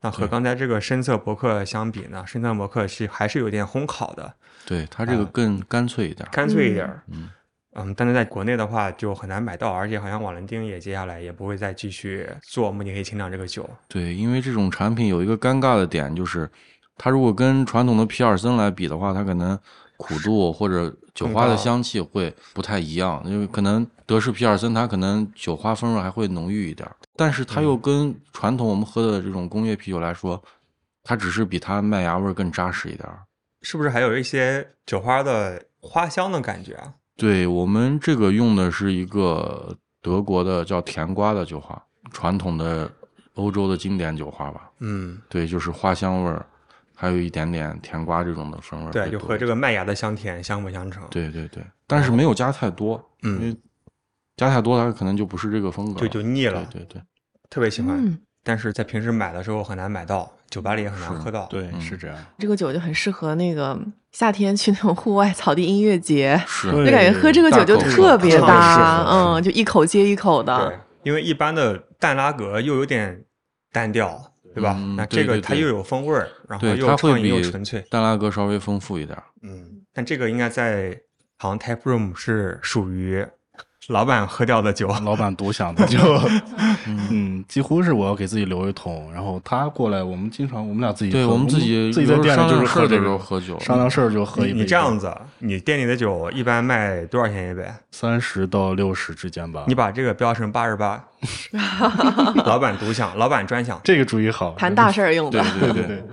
[0.00, 4.34] 那和刚才这个深色伯克相比呢，深色伯克是还是有点烘烤的，
[4.66, 6.28] 对，它这个啊更干脆一点。
[6.30, 6.86] 干脆一点。
[7.06, 7.30] 嗯，
[7.74, 13.68] 嗯，但是在国内的话就很难买到，而且好像瓦伦丁也接下来也不会再继续做慕尼黑清酿这个酒。
[13.88, 16.48] 对，因为这种产品有一个尴尬的点，就是
[16.96, 19.58] 它如果跟传统的皮尔森来比的话，它可能
[19.96, 30.40] 苦度或者酒花的香气会不太一样，因为可能德式皮尔森它可能酒花风味还会浓郁一点，但是它又跟传统我们喝的这种工业啤酒来说，
[31.02, 33.08] 它只是比它麦芽味更扎实一点。
[33.62, 36.92] 是不是还有一些酒花的花香的感觉啊？
[37.16, 41.80] 对我们这个用的是一个德国的叫甜瓜的酒花，
[42.12, 42.90] 传统的
[43.34, 44.70] 欧洲的经典酒花吧。
[44.80, 46.44] 嗯，对，就是花香味儿，
[46.94, 53.56] 还有一点点甜瓜这种的风味儿对，就和这个麦芽的香甜相辅相成。，对对对，但是没有加太多，嗯因为
[54.36, 57.02] 加太多它可能就不是这个风格就就腻了，对对对，
[57.48, 57.96] 特别喜欢。
[58.04, 61.46] 嗯，但是在平时买的时候很难买到，酒吧里也很难喝到。
[61.46, 62.16] 对，嗯是这样。
[62.38, 63.78] 这个酒就很适合那个
[64.12, 73.24] 夏天去那种户外草地音乐节，是就感觉喝这个酒就特别搭，嗯，就一口接一口的对，，因为一般的淡拉格又有点
[73.72, 74.74] 单调，对吧？
[74.78, 77.84] 嗯那这个它又有风味儿，然后，又创意又纯粹。
[77.90, 79.24] 淡拉格稍微丰富一点儿。
[79.42, 80.96] 嗯，但这个应该在
[81.38, 83.26] 好像 Tap Room 是属于
[83.88, 84.88] 老板喝掉的酒。
[85.04, 85.98] 老板独享的酒，
[87.10, 94.52] 嗯，几乎是我要给自己留一桶，然后他过来，我们经常我们俩自己对我们自己自己在店里就是商量事儿的时喝这个候喝酒商量事儿就喝一杯。
[94.52, 97.66] 你你这样子，你店里的酒一般卖多少钱一杯？
[97.90, 99.64] 三十到六十之间吧。
[99.66, 101.04] 你把这个标成八十八，
[102.46, 103.80] 老板独享，老板专享。
[103.84, 105.60] 这个主意好，谈大事儿用的对。
[105.60, 106.04] 对对对对，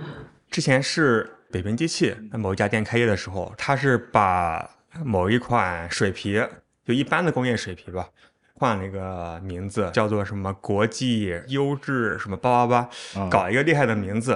[0.50, 4.68] 之前是北冰机器某一家店开业的时候，他是把
[5.04, 6.42] 某一款水啤，
[6.86, 8.08] 就一般的工业水平吧，
[8.54, 14.32] 换了一个名字，叫做什么国际优质什么八八八，啊搞一个厉害的名字，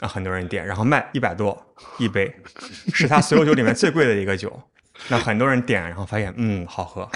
[0.00, 1.60] 啊，很多人点，然后卖一百多
[1.98, 2.34] 一杯，
[2.92, 4.60] 是他所有酒里面最贵的一个酒。
[5.08, 7.08] 那很多人点，然后发现，嗯，好喝。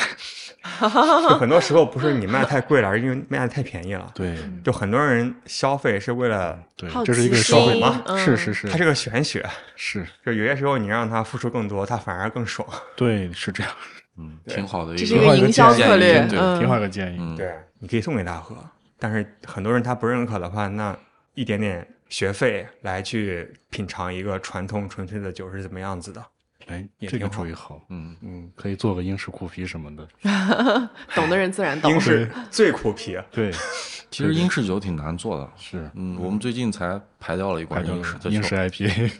[0.81, 4.11] 就很多时候不是你卖太贵了，而是因为卖的太便宜了。
[4.15, 9.47] 对就很多人消费是为了，对，这是一个奇消费心嘛嗯是是是，它是个玄学。
[9.77, 12.67] 是，就有些时候你让他付出更多，他反而更爽。
[12.97, 13.71] 对，是这样，
[14.17, 17.17] 嗯，挺好的一这是个挺好一个营销建议策略，对嗯挺好一个建议。
[17.19, 18.57] 嗯，对，你可以送给他喝，
[18.99, 20.97] 但是很多人他不认可的话，那
[21.35, 26.25] 一点点学费来去品尝一个传统纯粹的酒是怎么样子的。
[26.67, 30.09] 哎，这个也挺好主意好，嗯，嗯，可以做个英式苦啤什么的。
[31.15, 32.01] 懂的人自然懂英。
[32.01, 33.51] 式最苦啤，对，
[34.11, 35.51] 其实英式酒挺难做的。
[35.59, 39.13] 是嗯，我们最近才排掉了一罐英式英式，IPA，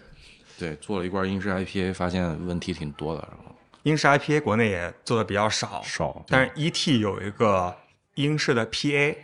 [0.59, 3.29] 对，做了一罐英式 IPA，发现问题挺多的。
[3.31, 3.54] 然后，
[3.85, 7.75] 英式 IPA 国内也做的比较少，少，但是 ET 有一个
[8.17, 9.17] 英式的 PA，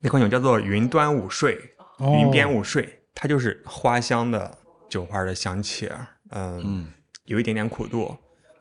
[0.00, 4.58] 那款酒叫做云端午睡，哦云边午睡，它就是花香的
[4.88, 5.88] 酒花的香气，
[6.30, 6.92] 嗯，嗯，
[7.24, 8.16] 有一点点苦度，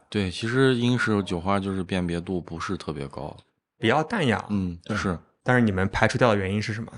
[0.10, 3.36] 对，其实英式酒花就是辨别度不是特别高。
[3.80, 4.44] 比较淡雅。
[4.50, 6.92] 嗯，是但是你们排除掉的原因是什么？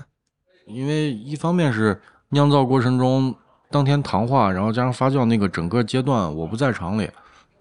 [0.66, 2.00] 因为一方面是
[2.30, 3.34] 酿造过程中
[3.70, 7.10] 当天糖化，然后加上发酵那个整个阶段我不在厂里，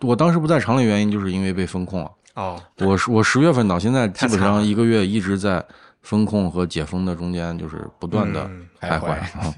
[0.02, 2.12] 我当时不在厂里原因就是因为被封控了。
[2.36, 5.64] 哦，我是我十月份到现在基本上一个月一直在
[6.02, 9.54] 封控和解封的中间，就是不断的嗯徘徊， 啊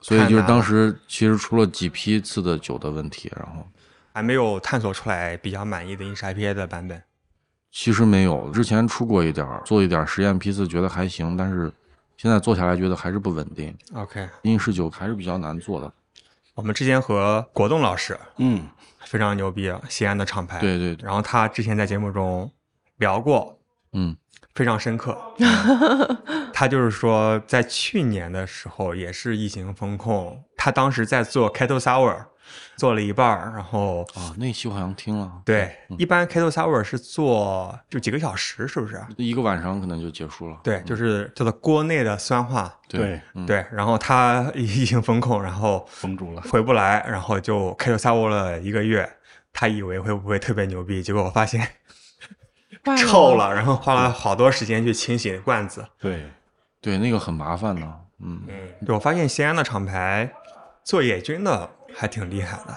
[0.00, 3.66] 所以就是当时其实出了几批次的酒的问题，然后
[4.14, 7.02] 还没有探索出来比较满意的英式 IPA 的版本。
[7.70, 11.70] 其实没有，之前出过一点儿，做一点儿实验批次，觉得还行，但是
[12.16, 15.92] 现在做下来觉得还是不稳定，OK，英式酒还是比较难做的。
[16.54, 18.66] 我们之前和国栋老师嗯，
[19.08, 20.58] 非常牛逼，西安的厂牌。
[20.60, 22.50] 对对对，然后他之前在节目中
[22.98, 23.58] 聊过，
[23.92, 24.14] 嗯
[24.54, 25.16] 非常深刻。
[26.52, 32.26] 他就是说，在去年的时候也是疫情风控，他当时在做 Kettle Sour，
[32.76, 39.00] 做了一半儿，然后啊，那期我好像听了，对，一般 Kettle Sour 是做就几个小时，是不是？
[39.16, 40.58] 一个晚上可能就结束了。
[40.62, 42.72] 对，就是叫做锅内的酸化。
[42.88, 46.42] 对，嗯，对，然后他疫情封控，然后封住了。
[46.42, 49.08] 回不来，然后就开头 hour 了一个月。
[49.50, 51.66] 他以为会不会特别牛逼，结果我发现
[52.96, 55.84] 臭了，然后花了好多时间去清洗罐子。
[55.98, 56.30] 对，
[56.80, 57.92] 对，那个很麻烦呢。
[58.20, 60.30] 嗯，嗯，对我发现西安的厂牌
[60.84, 62.76] 做野菌的还挺厉害的，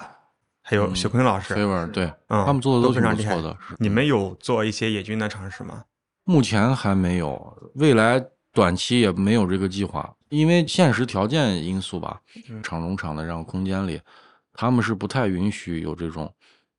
[0.60, 1.54] 还有雪坤老师，
[1.92, 3.56] 对，嗯，他们做的挺都非常厉害不错的。
[3.60, 5.84] 是你们有做一些野菌的尝试吗？
[6.24, 14.00] 目前还没有，未来短期也没有这个计划，因为现实条件因素吧，嗯厂中厂的这样空间里，
[14.52, 16.32] 他们是不太允许有这种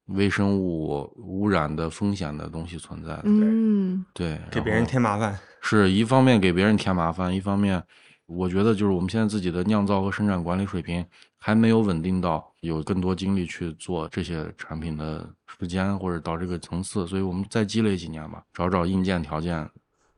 [0.08, 3.24] 微生物污染的风险的东西存在的。
[3.26, 5.38] 嗯，对，给别人添麻烦。
[5.62, 7.82] 是一方面给别人添麻烦，一方面
[8.26, 11.06] 我觉得就是我们现在自己的酿造和生产管理水平
[11.38, 19.70] 还没有稳定到有更多精力去做这些产品的时间或者到这个层次，所以我们再积累几年吧，找找硬件条件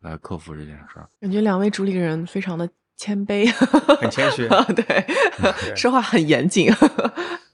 [0.01, 1.09] 来克服这件事儿。
[1.19, 3.51] 感觉两位主理人非常的谦卑，
[3.97, 6.71] 很谦虚 对，说话很严谨。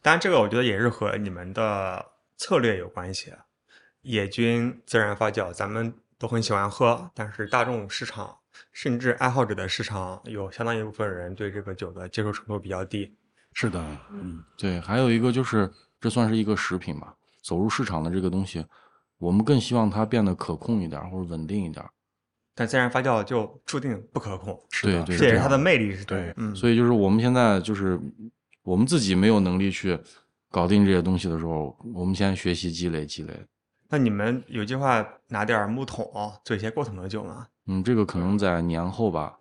[0.01, 2.05] 当然，这个我觉得也是和你们的
[2.37, 3.33] 策略有关系。
[4.01, 8.35] 野菌自然发酵，咱们都很喜欢喝，但是大众市场
[8.71, 13.13] 甚至爱好者的市场，有相当一部分人对这个酒的接受程度比较低。
[13.53, 18.65] 是的，嗯，对，还有一个就是这算是一个食品吧，走入市场的这个东西，
[19.17, 21.85] 我们更希望它变得可控一点或者稳定一点。
[22.53, 27.99] 但自然发酵就注定不可控，是的这也是它的魅力是对嗯，所以就是我们现在就是
[28.63, 29.97] 我们自己没有能力去
[30.49, 33.33] 搞定这些东西的时候，我们先学习积累积累。
[33.89, 36.09] 那你们有计划拿点木桶
[36.45, 37.47] 做一些过桶的酒吗？
[37.71, 39.37] 嗯，这个可能在年后吧。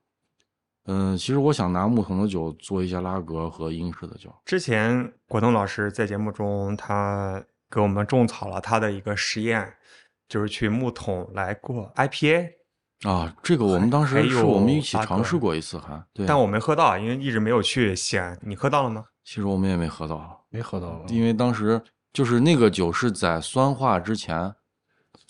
[0.87, 4.33] 嗯，其实我想拿木桶的酒做一些拉格和英式的酒。
[4.45, 9.75] 之前果冻老师在节目中，他给我们种草了他的一个实验，
[10.29, 12.53] 就是去木桶来过 IPA，
[13.03, 18.39] 啊，这个我们当还时是我们一起尝试过一次还，对，但我没喝到，因为一直没有去西安。
[18.43, 19.05] 你喝到了吗？
[19.25, 21.81] 其实我们也没喝到，没喝到，因为当时
[22.13, 24.53] 就是那个酒是在酸化之前，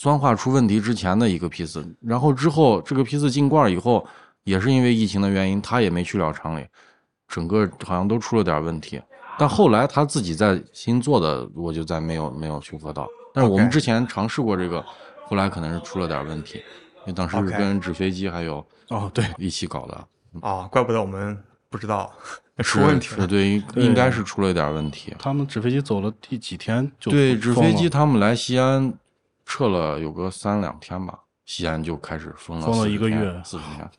[0.00, 4.02] 酸化出问题之前的一个批次，然后之后这个批次进罐以后，
[4.44, 6.66] 也是因为疫情的原因，他也没去了厂里，
[7.28, 8.98] 整个好像都出了点问题。
[9.38, 13.06] 但后来他自己在新做的，我就再没有没有去喝到。
[13.34, 14.82] 但是我们之前尝试过这个，
[15.26, 16.56] 后来可能是出了点问题，
[17.00, 20.06] 因为当时是跟纸飞机还有哦，对，一起搞的，
[20.40, 21.36] 啊，怪不得我们
[21.68, 22.10] 不知道
[22.64, 23.20] 出问题了。
[23.20, 25.14] 是对，应对应该是出了点问题。
[25.18, 28.90] 他们纸飞机走了第几天就对，纸飞机他们来西安
[29.50, 33.90] 撤了有个三两天吧，西安就开始封了封了一个月四十天。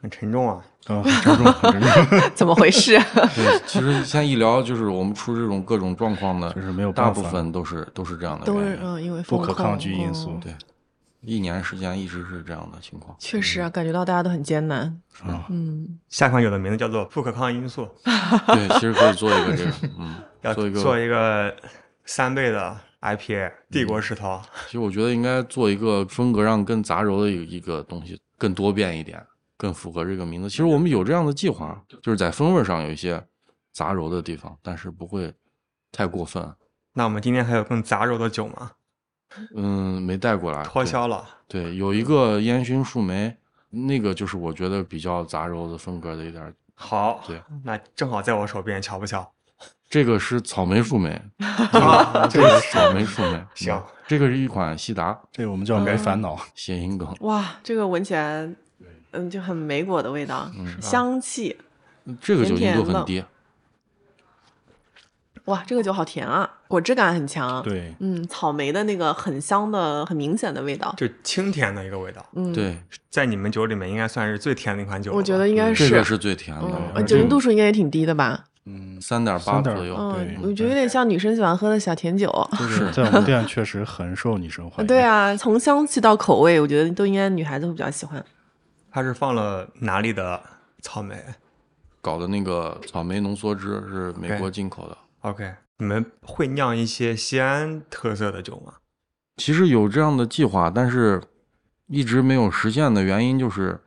[0.00, 0.62] 很沉重啊。
[0.86, 2.96] 啊， 很沉重，很沉重， 怎么回事？
[3.34, 8.60] 对，其实现在一聊就是我们出这种各种状况的，就是没有办法大部分都是都是这样的都。
[8.60, 10.54] 是嗯，因为不可抗拒因素嗯对，
[11.20, 13.14] 一年时间一直是这样的情况。
[13.18, 14.82] 确实啊，感觉到大家都很艰难。
[15.26, 17.86] 啊嗯，下款有的名字叫做不可抗因素，
[18.46, 21.54] 对，其实可以做一个这个，嗯，要做一个做一个
[22.06, 24.42] 三倍的 IPA 帝嗯国世涛。
[24.66, 29.24] 其实我觉得应该做一个风格上更杂糅的一一个东西，更多变一点，
[29.56, 30.48] 更符合这个名字。
[30.48, 33.22] 其实我们有这样的计划，就是在风味上有一些
[33.72, 35.32] 杂糅的地方，但是不会
[35.90, 36.54] 太过分。
[36.92, 38.72] 那我们今天还有更杂糅的酒吗？
[39.54, 41.24] 嗯，没带过来，脱销了。
[41.46, 41.62] 对。
[41.62, 43.36] 对，有一个烟熏树莓，
[43.70, 46.52] 那个就是我觉得比较杂糅的风格的一点。
[46.74, 49.32] 好，对，那正好在我手边，巧不巧？
[49.90, 51.20] 这个是草莓树莓，
[51.72, 53.44] 啊，这个是草莓树莓。
[53.54, 57.12] 行嗯，这个是一款西达这个我们叫没烦恼，谐音梗。
[57.20, 58.48] 哇，这个闻起来，
[59.10, 61.56] 嗯，就很莓果的味道，嗯香气。
[62.20, 63.22] 这个酒精度很低，
[65.44, 70.94] 哇，这个酒好甜啊，果汁感很强。，对，嗯，草莓的那个很香的、很明显的味道。
[70.96, 72.78] 就清甜的一个味道，嗯，，对，
[73.10, 75.16] 在你们酒里面应该算是最甜的一款酒了。
[75.16, 75.88] 我觉得应该是。
[75.88, 76.56] 这个是最甜
[76.94, 78.44] 的酒精度数应该也挺低的吧？
[78.66, 79.94] 嗯，三点八左右。
[80.14, 82.30] 对嗯，我觉得有点像女生喜欢喝的小甜酒。
[82.58, 84.86] 就是在我们店确实很受女生欢迎。
[84.88, 88.24] 对，啊，从香气到口味，我觉得都应该女孩子会比较喜欢。
[88.90, 90.40] 它是放了哪里的
[90.82, 91.16] 草莓
[92.00, 94.96] 搞的那个草莓浓缩汁是美国进口的。
[95.20, 98.74] ？OK，你们会酿一些西安特色的酒吗？
[99.36, 101.22] 其实有这样的计划，但是
[101.86, 103.80] 一直没有实现的原因就是，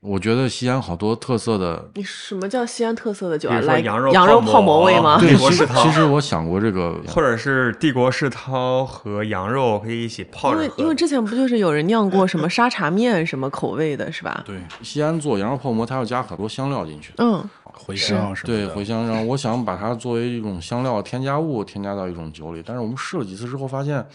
[0.00, 1.90] 我觉得西安好多特色的。
[1.94, 3.52] 你什么叫西安特色的酒啊？
[3.52, 5.18] 比如说来羊肉羊肉泡馍味吗？
[5.18, 10.70] 对帝国其实世涛其实我想过这个， 或者是帝国世涛和羊肉可以一起泡因为。
[10.76, 14.42] 因为之前不就是有人酿过什么沙茶面什么口味的，是吧？
[14.46, 17.12] 对西安做羊肉泡馍，它要加很多香料进去。
[17.16, 24.06] 嗯，茴香什么对的，茴香，然后我想把它作为一种香料添加物，添加到一种酒里，但是我们试了几次之后发现，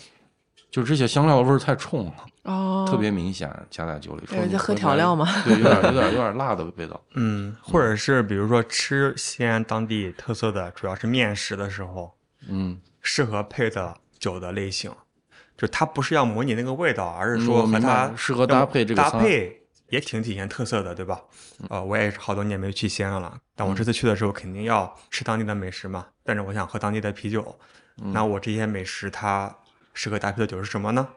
[0.74, 2.14] 就这些香料味儿太冲了，
[2.46, 4.24] 哦，特别明显，加在酒里。
[4.32, 7.00] 有人在喝调料吗对，有点有点有点辣的味道。
[7.14, 12.12] 嗯，或者是比如说吃西安当地特色的，主要是面食的时候，
[12.50, 14.92] 嗯，适合配的酒的类型，
[15.56, 19.56] 就它不是要模拟那个味道，而是说和它适合搭配这个搭配
[19.90, 21.22] 也挺体现特色的，对吧？
[21.70, 27.56] 呃，我也是好多年没去西安了，但我这次去的时候肯定要吃当地的美食嘛，但是我想喝当地的啤酒，
[28.12, 29.56] 那我这些美食它
[29.94, 31.08] 适合搭配的酒是什么呢？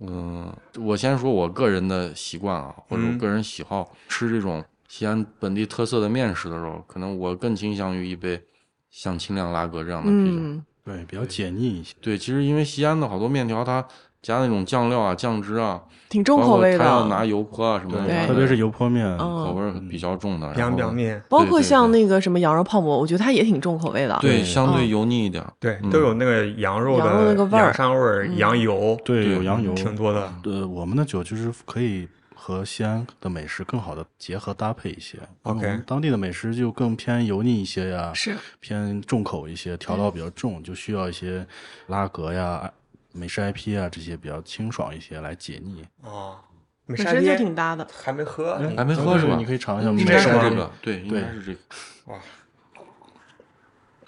[0.00, 8.42] 嗯，我先说我个人的习惯啊，或者我嗯个人喜好，吃这种西安本地特色的面食的时候，可能我更倾向于一杯
[8.90, 10.42] 像清凉拉格这样的啤酒。
[10.42, 11.94] 嗯，对，比较解腻一些。
[12.00, 13.86] 对，其实因为西安的好多面条，它
[14.22, 16.84] 加那种酱料啊、酱汁啊，挺重口味的。
[16.84, 20.46] 还要拿，油泼啊什么的，特别是油泼面，嗯口味比较重的。
[20.52, 24.18] 然后凉表面，包括像那个什么羊肉泡馍，我觉得它也挺重口味的。
[24.20, 25.42] 对，相对嗯油腻一点。
[25.58, 30.30] 对，嗯都有那个羊肉羊肉那的个味儿羊膻味儿、嗯羊油，对，有羊油，挺多的。
[30.42, 35.18] 对，我们的酒就是可以和西安的美食更好的结合搭配一些。
[35.44, 41.46] OK 我们当地的美食就更偏油腻一些呀，是偏重口一些，调料比较重，就需要一些
[41.86, 42.70] 拉格呀、
[43.12, 45.84] 美式 IP 啊这些比较清爽一些来解腻。
[46.02, 46.38] 哦，
[46.86, 47.86] 美本身就挺搭的。
[47.92, 51.60] 还没喝，嗯还没喝是吧你可以尝一下应该是式这个，对，应对该是这个。
[52.06, 52.18] 哇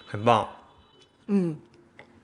[0.07, 0.47] 很棒，
[1.27, 1.57] 嗯，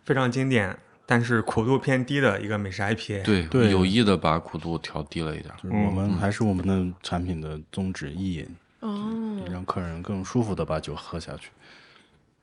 [0.06, 0.78] 非常经典，
[1.08, 5.52] 但是苦度偏低的一个美式 IPA。，对，对有意的把苦度调低了一点。
[5.62, 11.50] 就是我们还是我们的产品的宗旨意饮，哦，让客人更舒服的把酒喝下去。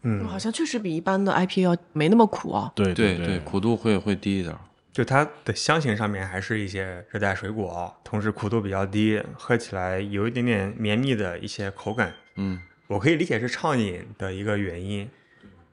[0.09, 2.71] 嗯，好像确实比一般的 IPA 要没那么苦啊。
[2.77, 4.57] 对对对对，苦度会会低一点。
[4.93, 12.15] 就它的香型上面还是一些热带水果，同时苦度比较低，喝起来有一点点绵密的一些口感。
[12.37, 15.11] 嗯，我可以理解是畅饮的一个原因，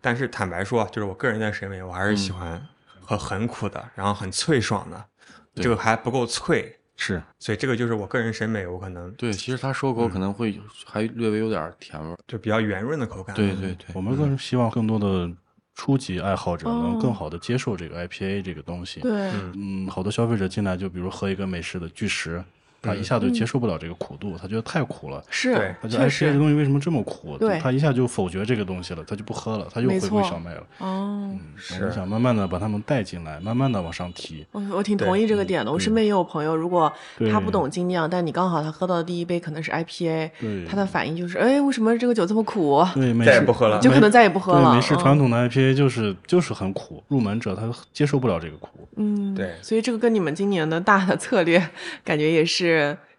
[0.02, 2.62] 但是坦白说，就是我个人的审美，我还是喜欢
[3.00, 5.06] 喝很苦的，然后很脆爽的。
[5.54, 7.22] 对这个还不够脆，是。
[7.39, 12.18] 所以这个就是我个人审美，我可能对，其实他说口可能会还略微有点甜味儿。
[12.28, 13.36] 就比较圆润的口感。
[13.36, 15.30] 对对对，我们更希望更多的
[15.76, 16.99] 初级爱好者能哦。
[17.01, 19.01] 更好的接受这个 IPA 这个东西。
[19.01, 22.41] 对，嗯，好多消费者进来就比如喝一个美式的巨石，
[22.84, 25.24] 他一下就接受不了这个苦度，他觉得太苦了。
[25.30, 27.38] 是，他觉得 IPA 这确实东西为什么这么苦？
[27.40, 30.64] 对他一下就否决这个东西了，他就不喝了，他又回归错小麦了。
[30.80, 31.34] 哦。
[31.74, 34.46] 我们想慢慢的把他们带进来，慢慢的往上提。
[34.52, 35.72] 我我挺同意这个点的。
[35.72, 36.92] 我身边也有朋友，如果
[37.32, 42.86] 他不懂精酿，但你刚好他喝到的第一杯可能是 IPA，对他的反应就是，哎，为什么这个酒这么苦？
[42.94, 44.72] 对，美式再也不喝了就可能再也不喝了。
[44.72, 48.88] 对美式传嗯统的 IPA 就是就是很苦，入门者他接受不了这个苦。
[48.98, 51.62] 嗯，对所以这个跟你们今年的大的策略
[52.04, 52.72] 感觉也是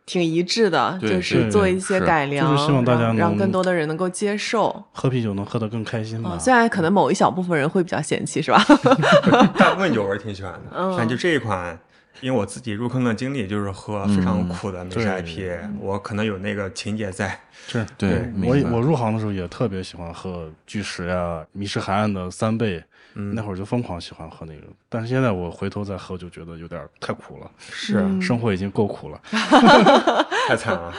[0.07, 4.85] 挺一致的，就是做一些改良，就是希望大家让让更多的人能够接受。
[4.93, 6.39] 喝啤酒能喝得更开心吧啊，？
[6.39, 8.63] 虽然可能某一小部分人会比较嫌弃，是吧？
[9.59, 11.79] 大部分 酒我是挺喜欢的，嗯正就这一款，
[12.21, 17.41] 因为我自己入坑的经历就是喝非常嗯苦的美式 IPA，我可能有那个情节在。
[17.67, 22.85] 是对我我入行的时候也特别喜欢喝巨石呀、迷失海岸的三倍，
[23.15, 24.63] 嗯那会儿就疯狂喜欢喝那个。
[24.89, 29.21] 但是现在我回头再喝，就觉得有点太苦了，是，嗯生活已经够苦了。
[30.49, 30.93] 太惨了。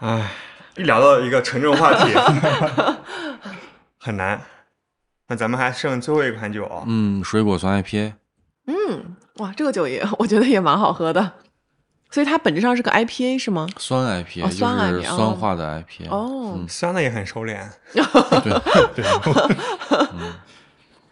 [0.00, 0.30] 唉，
[0.76, 2.12] 一聊到一个沉重话题，
[3.98, 4.40] 很难。
[5.28, 8.14] 那咱们还剩最后一款酒啊，嗯，水果酸 IPA，
[8.66, 11.32] 嗯，哇，这个酒也我觉得也蛮好喝的。
[12.10, 13.66] 所以它本质上是个 IPA 是吗？
[13.76, 16.08] 酸 IPA、哦酸就是 IPA 酸化的 IPA。
[16.08, 17.58] 哦嗯酸的也很收敛，
[17.92, 18.02] 对
[18.96, 19.04] 对，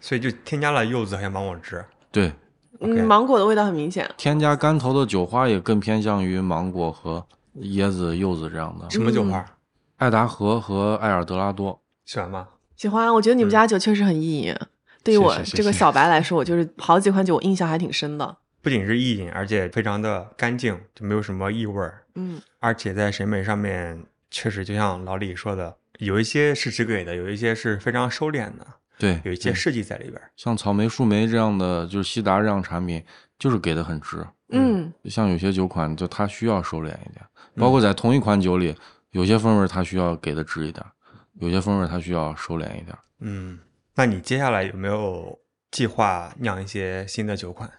[0.06, 1.84] 所以就添加了柚子还有芒果汁。
[2.12, 2.32] 对，
[2.78, 4.08] 嗯，芒果的味道很明显。
[4.16, 7.26] 添加干头的酒花也更偏向于芒果和
[7.62, 8.88] 椰子、柚子这样的。
[8.88, 9.44] 什么酒花？
[9.96, 12.46] 爱达荷和埃尔德拉多，喜欢吗？
[12.76, 14.54] 喜欢，我觉得你们家酒确实很意淫。
[15.02, 18.36] 对于我这个小白来说，我就是好几款酒我印象还挺深的。
[18.62, 22.04] 不仅是意淫，而且非常的干净，就没有什么异味儿。
[22.14, 28.64] 嗯，而且在审美上面，确实就像老李说的，有一些是直给的，有一些是非常收敛的，
[28.98, 30.20] 对，有一些设计在里边。
[30.36, 33.02] 像草莓、树莓这样的，就是西达这样产品，
[33.38, 34.26] 就是给的很值。
[34.50, 37.24] 嗯，像有些酒款，就它需要收敛一点，
[37.56, 38.74] 包括在同一款酒里，
[39.10, 40.84] 有些风味它需要给的值一点，
[41.40, 42.96] 有些风味它需要收敛一点。
[43.20, 43.58] 嗯，
[43.94, 45.38] 那你接下来有没有
[45.70, 47.70] 计划酿一些新的酒款？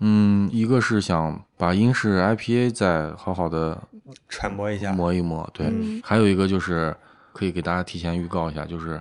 [0.00, 3.82] 嗯，一个是想把英式 IPA 再好好的
[4.28, 4.92] 揣摩一下。
[4.92, 6.96] 磨一磨，对，嗯还有一个就是
[7.32, 9.00] 可以给大家提前预告一下，就是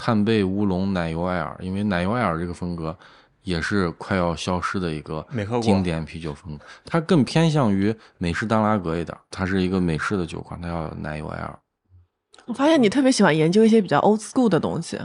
[0.00, 2.96] 碳焙乌龙奶油艾尔，因为奶油艾尔这个风格
[3.42, 5.26] 也是快要消失的一个
[5.60, 11.58] 经典啤酒风格，它更偏向于美式单拉格一点，它是一个美式的酒款，它叫奶油艾尔。
[12.46, 14.98] 我发现你特别喜欢研究一些比较 old school 的东西。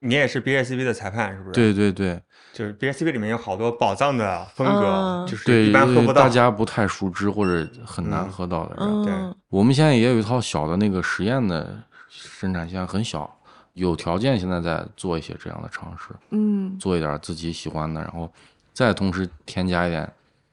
[0.00, 2.20] 你也是 BSCB 的裁判是不是？，对对对
[2.52, 6.22] 就是 BSCB 里面有好多宝藏的风格，嗯就是对，一般喝不到。
[6.24, 8.76] 大家不太熟知或者很难嗯喝到的。
[8.80, 11.78] 嗯，我们现在也有一套小的那个实验的
[12.08, 13.32] 生产线，很小，
[13.74, 16.14] 有条件现在在做一些这样的尝试。
[16.30, 18.30] 嗯，做一点自己喜欢的，然后
[18.72, 20.10] 再同时添加一点，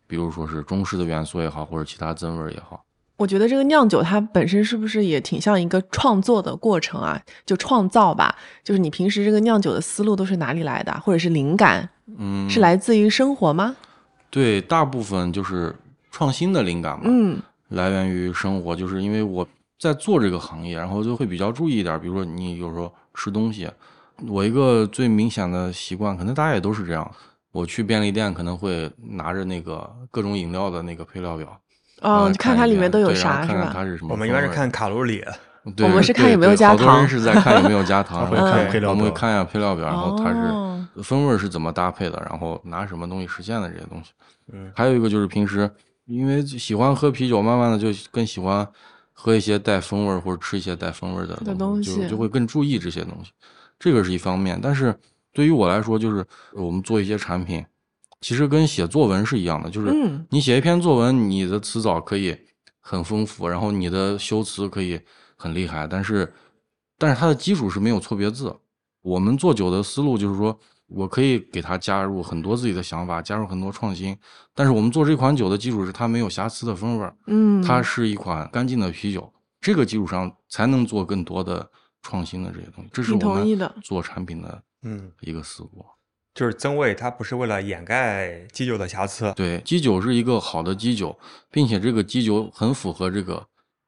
[0.07, 2.83] 比如说是中式的元素也好，或者其他增味儿也好。
[3.17, 7.21] 我觉得这个酿酒它本身是不是也挺像一个创作的过程啊？
[7.45, 13.75] 就创造吧，就是你平时这个酿酒的思路都是哪里来的，或者是灵感嗯，是来自于生活吗？
[14.29, 15.75] 对，大部分就是
[16.09, 19.45] 创新的灵感嘛，嗯来源于生活，就是因为我
[19.77, 22.89] 在做这个行业，然后就会比较注意一点，比如说你有时候
[23.19, 23.69] 吃东西，
[24.29, 27.11] 我一个最明显的习惯，可能大家也都是这样。
[27.51, 31.47] 我去便利店可能会拿着那个各种饮料的那个配料表，
[32.01, 33.71] 哦，呃就看它里面都有啥看看是吧？
[33.73, 35.25] 它是什么我们一般是看卡路里，
[35.75, 44.11] 对我们是看有没有对好多加糖人是在看有没有加糖，会看配料表我们会看一下配料表，然后它哦是风味是怎么搭配的，然后拿什么东西实现的这些东西。
[44.53, 45.69] 嗯，还有一个就是平时
[46.05, 48.67] 因为喜欢喝啤酒，慢慢的就更喜欢
[49.21, 53.31] 喝一些带风味儿或者吃一些带风味儿的的东西，就就会更注意这些东西。
[53.77, 54.97] 这个是一方面，但是
[55.33, 57.61] 对于我来说，就是我们做一些产品，
[58.21, 62.33] 其实跟写作文是一样的，就是嗯你写一篇作文，你的词藻可以
[62.79, 64.97] 很丰富，然后你的修辞可以
[65.35, 66.33] 很厉害，但是
[66.97, 68.55] 但是它的基础是没有错别字。
[69.01, 70.57] 我们做酒的思路就是说，
[70.89, 74.17] 我可以给它加入很多自己的想法，加入很多创新，
[74.53, 79.31] 但是我们做这款酒的基础是它没有瑕疵的风味儿，嗯，它是一款干净的啤酒，
[79.61, 81.69] 这个基础上才能做更多的
[82.01, 82.89] 创新的这些东西。
[82.91, 85.85] 这是我们做产品的嗯，一个思路。
[86.35, 89.33] 就是增味，它不是为了掩盖基酒的瑕疵。
[89.35, 91.17] 对，基酒是一个好的基酒，
[91.51, 93.45] 并且这个基酒很符合这个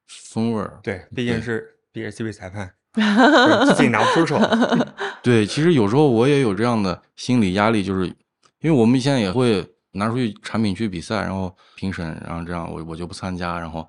[0.07, 0.79] 风味儿。
[0.83, 4.39] 对，毕竟是 BSCB 裁判，就是自己拿不出手。
[5.23, 13.87] 对，其实有时候我也有这样的心理压力，就是因为我们现在也会拿出去产品去比赛，然后评审，然后这样我我就不参加，然后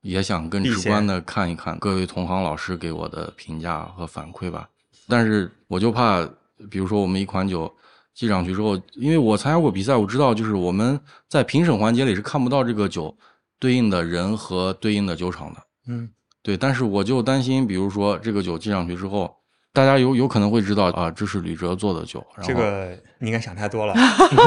[0.00, 4.68] 也想更直观的看一看各位同行老师给我的评价和反馈吧。
[5.08, 6.24] 但是我就怕，
[6.70, 7.72] 比如说我们一款酒
[8.14, 10.98] 寄上去之后，因为我参加过比赛，我知道就是我们
[11.28, 13.16] 在评审环节里是看不到这个酒
[13.58, 15.60] 对应的人和对应的酒厂的。
[15.88, 16.08] 嗯，
[16.42, 19.36] 对，但是我就担心，比如说这个酒寄上去之后。
[19.72, 22.20] 大家有有可能会知道啊，这是吕哲做的酒。
[22.42, 23.94] 这个你应该想太多了。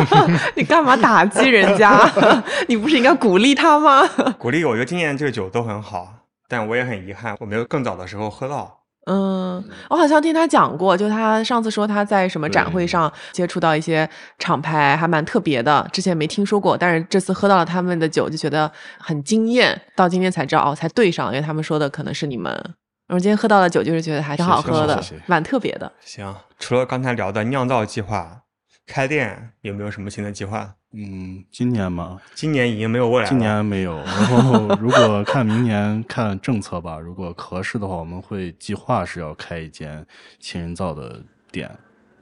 [0.54, 2.12] 你干嘛打击人家？
[2.68, 4.06] 你不是应该鼓励他吗？
[4.38, 6.14] 鼓励，我觉得今年这个酒都很好，
[6.50, 8.83] 但我也很遗憾，我没有更早的时候喝到。
[9.06, 19.80] 嗯，我好像听他讲过，就他上次说他在什么展会上接触到一些厂牌，还蛮特别的，之前没听说过，但是这次喝到了他们的酒，就觉得很惊艳。
[19.96, 22.74] 到今天才知道哦，才对上，因为他们说的可能是你们。
[23.10, 25.92] 我今天喝到的酒，就是觉得还挺好喝的，蛮特别的。
[26.00, 28.44] 行，除了刚才聊的酿造计划，
[28.88, 30.76] 开店有没有什么新的计划？
[30.94, 32.22] 嗯，今年嘛？
[32.36, 33.28] 今年已经没有未来。
[33.28, 33.98] 今年没有。
[33.98, 40.06] 然 后如果看明年看政策吧，如果合适的话，我们会计划是要开一间
[40.40, 41.22] 秦人造的
[41.52, 41.70] 店。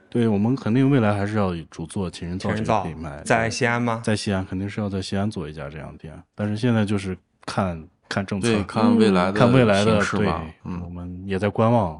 [0.08, 3.22] 对我们肯定未来还是要主做秦人造这个品牌。
[3.24, 4.00] 在西安吗？
[4.04, 6.12] 在西安，肯定是要在西安做一家这样的店。
[6.34, 7.16] 但是现在就是
[7.46, 7.82] 看。
[8.08, 10.28] 看政策，看未来的，看未来的，对，
[10.64, 11.98] 嗯，我们也在观望。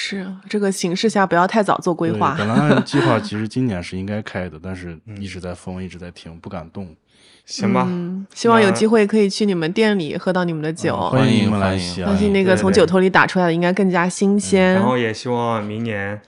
[0.00, 2.36] 是这个形势下，不要太早做规划。
[2.38, 6.94] 本来计划其实今年是应该开的，但是一直在封，一直在停，不敢动。
[7.44, 7.88] 行吧，
[8.32, 10.96] 希望有机会可以去你们店里喝到你们的酒。
[11.10, 14.74] 欢迎你们来，相信那个从酒头里打出来的应该更加新鲜。
[14.74, 16.20] 然后也希望明年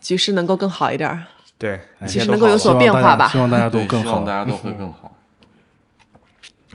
[0.00, 1.22] 局势能够更好一点。
[1.58, 3.28] 对，其实能够有所变化吧。
[3.28, 5.12] 希望大家都更好，大家都会更好。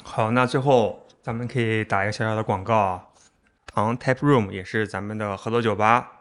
[0.03, 0.99] 好，那最后。
[1.23, 3.10] 咱们可以打一个小小的广告，
[3.73, 6.11] 唐 Tap Room 也是咱们的合作酒吧，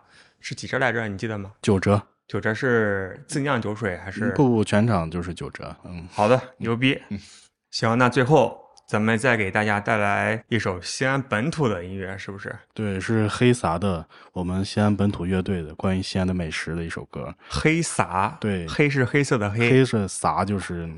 [0.41, 1.09] 是几折来着？
[1.09, 1.53] 你记得吗？
[1.61, 4.31] 九折，九折是自酿酒水还是？
[4.33, 5.75] 不不，全场就是九折。
[5.85, 7.01] 嗯，好的，牛逼。
[7.09, 7.19] 嗯
[7.71, 12.53] 行，那最后咱们再给大家带来一首西安本土的音乐，是不是？
[12.75, 17.33] 对，是黑撒的，我们西安本土乐队的关于西安的美食的一首歌。
[17.49, 20.89] 黑撒，对，黑是黑色的黑，黑是撒就是。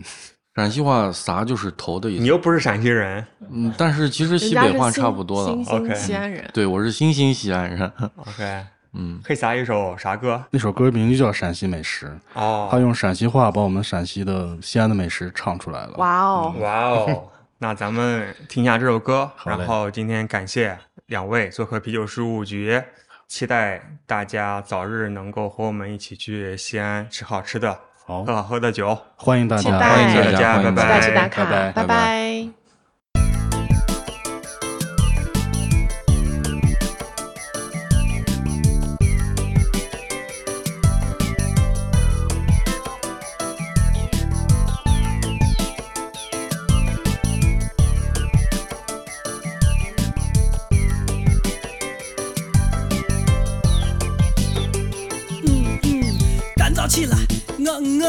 [0.55, 2.23] 陕西话“啥”就是头的意思。
[2.23, 5.53] 你又不是陕西人，嗯，但是其实西北话差不多的。
[5.73, 6.49] OK，西安人。
[6.53, 7.91] 对，我是新兴西安人。
[8.17, 10.45] OK， 嗯，黑撒一首啥歌？
[10.51, 12.07] 那首歌名就叫《陕西美食》。
[12.39, 15.95] 哦，他用陕西话把我们陕西的西安的美食唱出来了。
[15.97, 17.29] 哇哦，哇哦！
[17.57, 22.83] 那咱们听一下这首歌，然后今天感谢两位做客啤酒事务局，
[23.27, 27.79] 期待大家早日能够和我们一起去西安吃好吃的。
[28.05, 32.62] 好，喝好喝的酒，欢迎大家，欢迎大家，拜拜，期待去打卡，拜拜。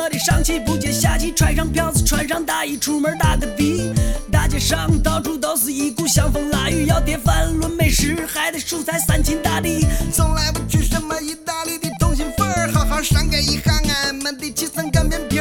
[0.04, 3.96] 我的上气不接下气，穿上票子，穿上大衣，出门打个的。
[4.30, 9.88] 大街上到处都是一股香风腊雨，要叠饭论美食，还得蔬菜三秦大地。
[10.12, 15.40] 从来不去什么意大利的通心粉，好好上盖一下俺们的七层擀面皮。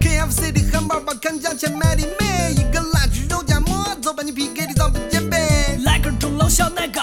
[0.00, 5.76] KFC 的汉堡包，看价钱买的美，一个辣汁肉夹馍，就把你 PK 的早不减肥。
[5.84, 7.02] 来根钟楼小奶糕，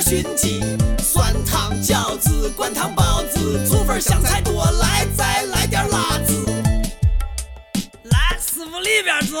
[0.00, 0.60] 熏鸡、
[0.98, 6.44] 酸汤饺子、灌汤包子、醋粉香菜多，来再来点辣子。
[8.04, 9.40] 来，师傅里边坐，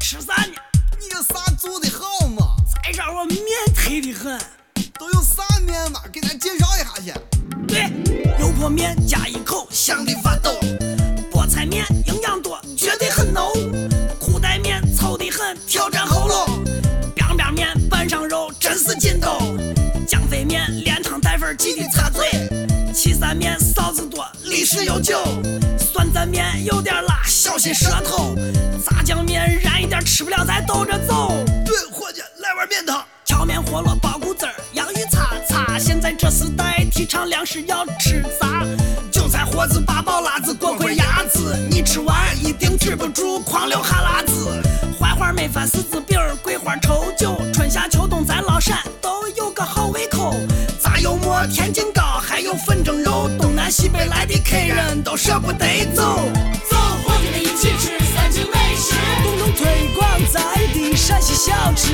[0.00, 0.54] 吃啥呢？
[1.00, 2.56] 你这啥做的好嘛？
[2.82, 3.38] 再上我面
[3.74, 4.38] 忒的很。
[4.98, 6.00] 都有啥面嘛？
[6.12, 7.12] 给咱介绍一下去。
[7.66, 7.90] 对，
[8.38, 10.52] 油泼面加一口，香的发抖。
[11.32, 13.50] 菠菜面营养多，绝对很浓。
[21.04, 22.26] 汤带粉，记得擦嘴。
[22.92, 25.22] 岐山面臊子多，历史悠久。
[25.78, 28.34] 酸蘸面有点辣，小心舌头。
[28.82, 31.34] 炸酱面燃一点，吃不了咱兜着走。
[31.64, 33.04] 对，伙计，来碗面汤。
[33.24, 35.78] 荞面饸饹包谷子儿，洋芋擦擦。
[35.78, 38.64] 现在这时代提倡粮食要吃杂。
[39.12, 44.62] 韭菜盒子，八宝辣子，锅盔鸭子，你吃完一定止不住狂流哈喇子。
[44.98, 48.23] 槐花焖饭，柿子饼，桂花稠酒，春夏秋冬
[51.54, 56.18] 天津港，还有粉蒸肉，东南西北来的客人都舍不得走。
[56.68, 58.92] 走，伙计们一起吃三秦美食，
[59.22, 60.42] 共同推广咱
[60.74, 61.92] 的陕西小吃。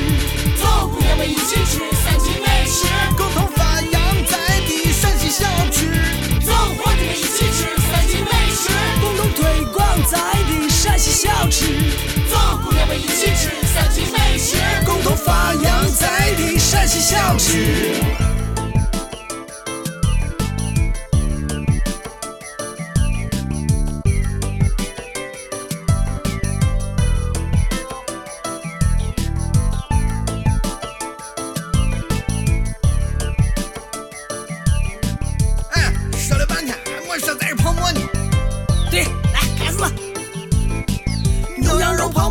[0.59, 5.85] 走，姑娘们一起吃三秦美食，共同发扬咱的陕西小吃。
[6.43, 8.67] 走，伙计们一起吃三秦美食，
[8.99, 10.17] 共同推广咱
[10.49, 11.67] 的陕西小吃。
[12.31, 14.57] 走，姑娘们一起吃三秦美食，
[14.87, 18.01] 共同发扬咱的陕西小吃。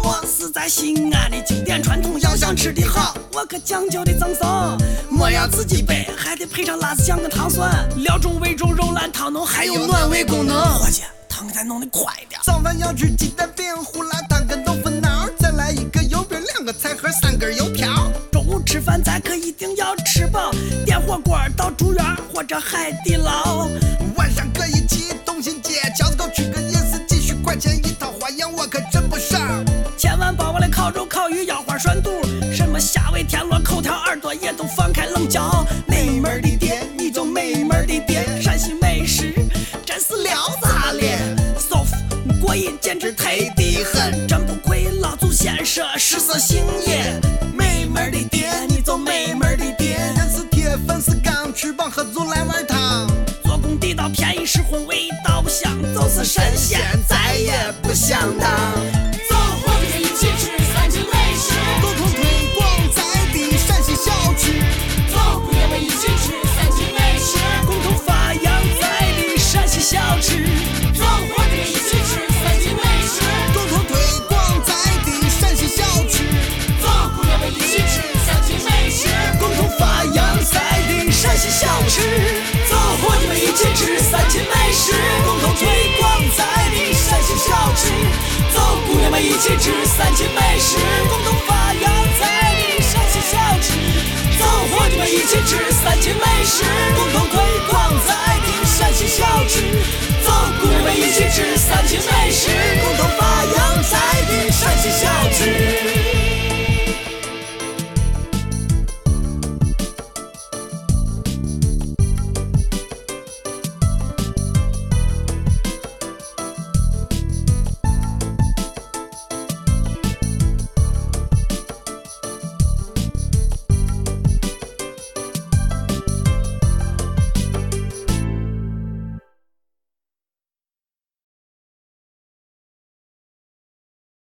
[0.03, 4.79] 我是在西安的经典传统，要想吃的好，我可讲究的赠送。
[5.11, 10.57] 馍要自己备，还得配上辣子酱跟糖蒜，料中味中肉烂汤浓，还有暖胃功能。
[10.79, 12.41] 伙计，汤给咱弄的快点。
[12.45, 18.11] 早饭要吃鸡蛋饼、胡辣汤跟豆腐脑，再来一个油饼，两个菜盒，三根油条。
[18.33, 20.51] 中午吃饭咱可一定要吃饱，
[20.85, 23.69] 点火锅到竹园或者海底捞。
[24.17, 24.50] 晚上
[30.91, 32.11] 烤肉、烤鱼、腰花、涮肚，
[32.53, 35.65] 什么虾尾、田螺、口条、耳朵也都放开冷嚼。
[35.87, 39.33] 美门的店，你就美门的店，陕西美食
[39.87, 41.17] 真是撩炸咧
[41.57, 41.87] ，so
[42.41, 47.21] 过瘾，简直忒的很，真不愧老祖先说食色性也。
[47.55, 53.07] 美门的店，你就美门的店，人是铁，粉是钢，吃饱喝足来碗汤。
[53.45, 58.51] 做工地道，便宜实惠，味道香，就是神仙再也不想当。
[83.51, 84.93] 一起吃三秦美食，
[85.27, 85.67] 共同推
[85.99, 87.91] 广在地陕西小吃。
[88.55, 90.77] 走，姑娘们，一起吃三秦美食，
[91.09, 93.73] 共同发扬在地陕西小吃。
[94.39, 96.63] 走，伙计们，一起吃三秦美食，
[96.95, 98.15] 共同推广在
[98.47, 99.63] 地陕西小吃。
[100.25, 100.31] 走，
[100.61, 102.47] 姑娘们，一起吃三秦美食，
[102.85, 103.99] 共同发扬在
[104.29, 106.10] 地陕西小吃。